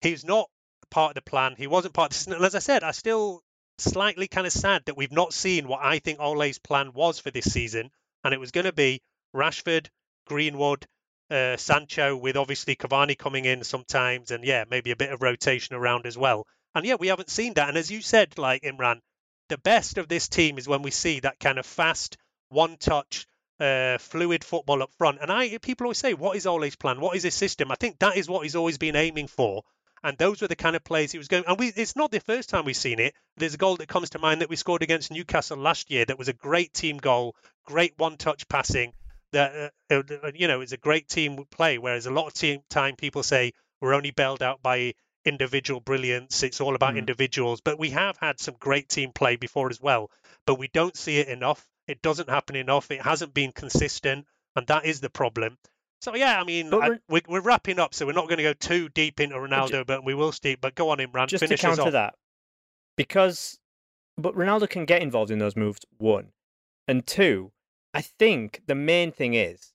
[0.00, 0.48] he's not
[0.90, 1.56] part of the plan.
[1.58, 2.28] He wasn't part of this.
[2.28, 3.42] And as I said, I still
[3.78, 7.30] slightly kind of sad that we've not seen what I think Ole's plan was for
[7.30, 7.90] this season,
[8.24, 9.02] and it was going to be
[9.34, 9.88] Rashford,
[10.26, 10.86] Greenwood,
[11.30, 15.76] uh, Sancho, with obviously Cavani coming in sometimes, and yeah, maybe a bit of rotation
[15.76, 16.46] around as well.
[16.74, 17.68] And yeah, we haven't seen that.
[17.68, 19.00] And as you said, like Imran,
[19.48, 22.16] the best of this team is when we see that kind of fast,
[22.48, 23.26] one-touch,
[23.60, 25.18] uh, fluid football up front.
[25.20, 27.00] And I, people always say, "What is Ole's plan?
[27.00, 29.62] What is his system?" I think that is what he's always been aiming for.
[30.06, 31.44] And those were the kind of plays he was going.
[31.48, 33.12] And we, it's not the first time we've seen it.
[33.36, 36.04] There's a goal that comes to mind that we scored against Newcastle last year.
[36.04, 37.34] That was a great team goal,
[37.64, 38.92] great one-touch passing.
[39.32, 41.78] That uh, uh, you know, it's a great team play.
[41.78, 46.44] Whereas a lot of team time people say we're only bailed out by individual brilliance.
[46.44, 46.98] It's all about Mm.
[46.98, 47.60] individuals.
[47.60, 50.10] But we have had some great team play before as well.
[50.46, 51.66] But we don't see it enough.
[51.88, 52.92] It doesn't happen enough.
[52.92, 54.24] It hasn't been consistent,
[54.54, 55.58] and that is the problem.
[56.00, 58.52] So yeah, I mean, I, we're, we're wrapping up, so we're not going to go
[58.52, 60.60] too deep into Ronaldo, but we will steep.
[60.60, 61.92] But go on, Imran, just to finish us counter off.
[61.92, 62.14] that,
[62.96, 63.58] because
[64.18, 65.80] but Ronaldo can get involved in those moves.
[65.98, 66.28] One
[66.86, 67.52] and two,
[67.94, 69.72] I think the main thing is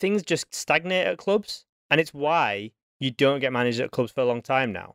[0.00, 4.20] things just stagnate at clubs, and it's why you don't get managed at clubs for
[4.20, 4.94] a long time now.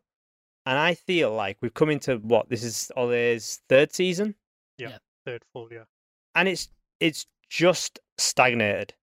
[0.65, 4.35] And I feel like we've come into what this is Ole's third season,
[4.77, 5.87] Yeah, Third full, year,
[6.35, 8.93] and it's it's just stagnated.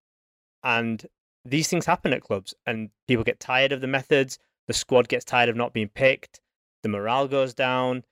[0.63, 1.05] And
[1.49, 4.39] these things happen at clubs, and people get tired of the methods.
[4.67, 6.41] The squad gets tired of not being picked.
[6.83, 8.05] The morale goes down.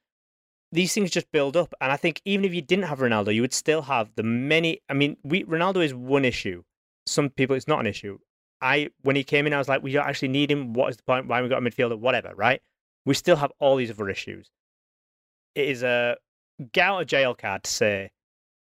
[0.73, 3.43] These things just build up, and I think even if you didn't have Ronaldo, you
[3.43, 4.81] would still have the many.
[4.89, 6.65] I mean, we Ronaldo is one issue.
[7.07, 8.19] Some people, it's not an issue.
[8.61, 10.73] I when he came in, I was like, we don't actually need him.
[10.73, 11.29] What is the point?
[11.29, 11.99] Why we got a midfielder?
[11.99, 12.61] Whatever, right?
[13.05, 14.51] We still have all these other issues.
[15.55, 16.17] It is a
[16.73, 18.11] get out of jail card to say,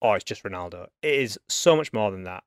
[0.02, 0.88] oh, it's just Ronaldo.
[1.02, 2.44] It is so much more than that.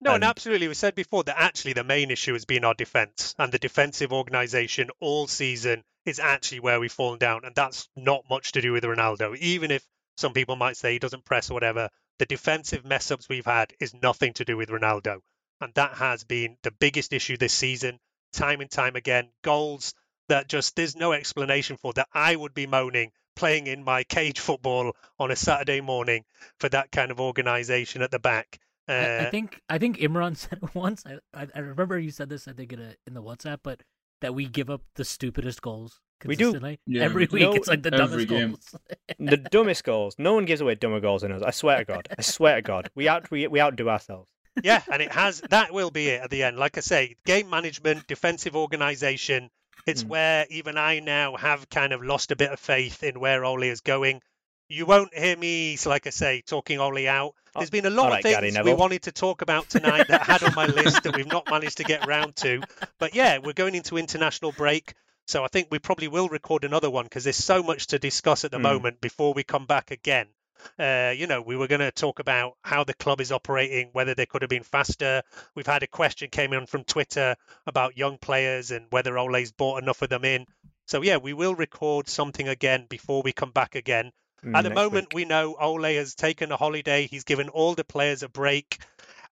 [0.00, 0.68] No, and And- absolutely.
[0.68, 4.12] We said before that actually the main issue has been our defence and the defensive
[4.12, 7.44] organisation all season is actually where we've fallen down.
[7.44, 9.36] And that's not much to do with Ronaldo.
[9.36, 9.84] Even if
[10.16, 11.88] some people might say he doesn't press or whatever,
[12.18, 15.20] the defensive mess ups we've had is nothing to do with Ronaldo.
[15.60, 17.98] And that has been the biggest issue this season,
[18.32, 19.30] time and time again.
[19.42, 19.94] Goals
[20.28, 24.40] that just there's no explanation for that I would be moaning playing in my cage
[24.40, 26.24] football on a Saturday morning
[26.58, 28.58] for that kind of organisation at the back.
[28.88, 31.04] Uh, I, I think I think Imran said once.
[31.06, 32.48] I, I I remember you said this.
[32.48, 33.82] I think in a, in the WhatsApp, but
[34.20, 36.00] that we give up the stupidest goals.
[36.24, 36.46] We do.
[36.46, 36.80] consistently.
[36.86, 37.42] Yeah, every we week.
[37.42, 38.48] No, it's like the dumbest game.
[38.50, 38.74] goals.
[39.20, 40.16] the dumbest goals.
[40.18, 41.42] No one gives away dumber goals than us.
[41.42, 42.08] I swear to God.
[42.18, 42.90] I swear to God.
[42.96, 44.28] We out we, we outdo ourselves.
[44.64, 46.56] yeah, and it has that will be it at the end.
[46.56, 49.50] Like I say, game management, defensive organization.
[49.86, 50.08] It's Mm.
[50.08, 53.62] where even I now have kind of lost a bit of faith in where Ole
[53.62, 54.20] is going.
[54.68, 57.34] You won't hear me, like I say, talking Ole out.
[57.54, 60.06] There's been a lot all of right, Gary things we wanted to talk about tonight
[60.08, 62.62] that I had on my list that we've not managed to get round to.
[62.98, 64.94] But yeah, we're going into international break.
[65.26, 68.44] So I think we probably will record another one because there's so much to discuss
[68.44, 68.62] at the Hmm.
[68.64, 70.26] moment before we come back again.
[70.78, 74.14] Uh, you know, we were going to talk about how the club is operating, whether
[74.14, 75.22] they could have been faster.
[75.54, 77.36] We've had a question came in from Twitter
[77.66, 80.46] about young players and whether Ole's bought enough of them in.
[80.86, 84.12] So yeah, we will record something again before we come back again.
[84.44, 85.14] At the moment, week.
[85.14, 87.06] we know Ole has taken a holiday.
[87.06, 88.78] He's given all the players a break.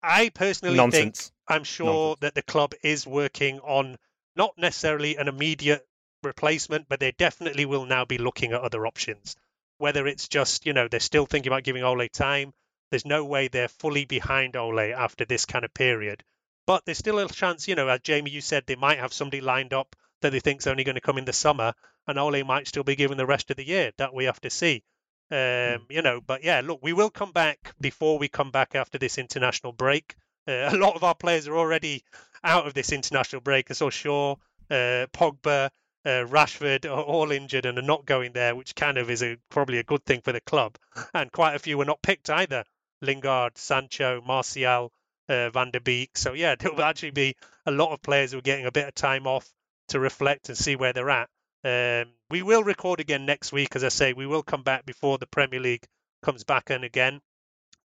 [0.01, 1.17] I personally think
[1.47, 3.97] I'm sure that the club is working on
[4.35, 5.85] not necessarily an immediate
[6.23, 9.35] replacement, but they definitely will now be looking at other options.
[9.77, 12.53] Whether it's just, you know, they're still thinking about giving Ole time.
[12.89, 16.23] There's no way they're fully behind Ole after this kind of period.
[16.65, 19.41] But there's still a chance, you know, as Jamie, you said, they might have somebody
[19.41, 21.73] lined up that they think's only going to come in the summer,
[22.07, 23.91] and Ole might still be given the rest of the year.
[23.97, 24.83] That we have to see.
[25.31, 28.97] Um, you know, but yeah, look, we will come back before we come back after
[28.97, 30.15] this international break.
[30.47, 32.03] Uh, a lot of our players are already
[32.43, 33.71] out of this international break.
[33.71, 34.35] I saw Shaw,
[34.69, 35.69] uh, Pogba,
[36.05, 39.37] uh, Rashford are all injured and are not going there, which kind of is a,
[39.49, 40.77] probably a good thing for the club.
[41.13, 42.65] And quite a few were not picked either.
[43.01, 44.91] Lingard, Sancho, Martial,
[45.29, 46.17] uh, Van de Beek.
[46.17, 47.35] So yeah, there will actually be
[47.65, 49.49] a lot of players who are getting a bit of time off
[49.89, 51.29] to reflect and see where they're at.
[51.63, 54.13] Um, we will record again next week, as I say.
[54.13, 55.85] We will come back before the Premier League
[56.21, 57.21] comes back in again.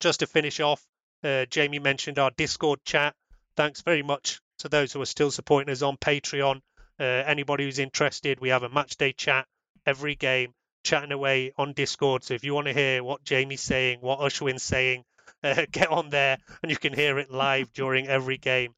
[0.01, 0.85] Just to finish off,
[1.23, 3.15] uh, Jamie mentioned our Discord chat.
[3.57, 6.61] Thanks very much to those who are still supporting us on Patreon.
[7.01, 9.47] Uh, anybody who's interested, we have a match day chat
[9.87, 10.53] every game,
[10.85, 12.25] chatting away on Discord.
[12.25, 15.05] So if you want to hear what Jamie's saying, what Ashwin's saying,
[15.43, 18.75] uh, get on there and you can hear it live during every game.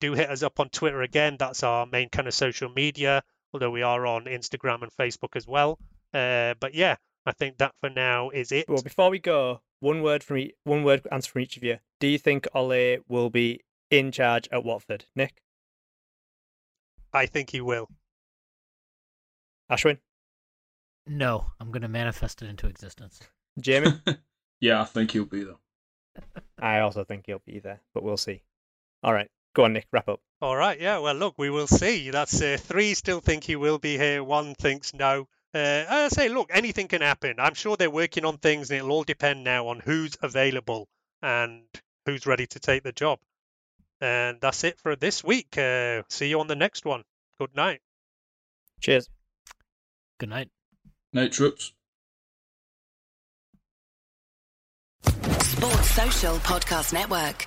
[0.00, 1.36] Do hit us up on Twitter again.
[1.38, 3.22] That's our main kind of social media,
[3.54, 5.78] although we are on Instagram and Facebook as well.
[6.12, 8.68] Uh, but yeah, I think that for now is it.
[8.68, 11.78] Well, before we go, one word from e- one word answer from each of you.
[12.00, 13.60] Do you think Ole will be
[13.90, 15.06] in charge at Watford?
[15.14, 15.40] Nick,
[17.12, 17.88] I think he will.
[19.70, 19.98] Ashwin,
[21.06, 23.20] No, I'm going to manifest it into existence.
[23.58, 23.92] Jamie.
[24.60, 25.54] yeah, I think he'll be there.
[26.58, 28.42] I also think he'll be there, but we'll see.
[29.02, 29.86] All right, go on, Nick.
[29.92, 30.20] Wrap up.
[30.42, 30.98] All right, yeah.
[30.98, 32.10] Well, look, we will see.
[32.10, 34.22] That's uh, three still think he will be here.
[34.22, 35.28] One thinks no.
[35.54, 37.36] Uh, I say, look, anything can happen.
[37.38, 40.88] I'm sure they're working on things, and it'll all depend now on who's available
[41.22, 41.62] and
[42.04, 43.20] who's ready to take the job.
[44.00, 45.56] And that's it for this week.
[45.56, 47.04] Uh, see you on the next one.
[47.38, 47.80] Good night.
[48.80, 49.08] Cheers.
[50.18, 50.50] Good night.
[51.12, 51.72] Night troops.
[55.04, 57.46] Sports Social Podcast Network.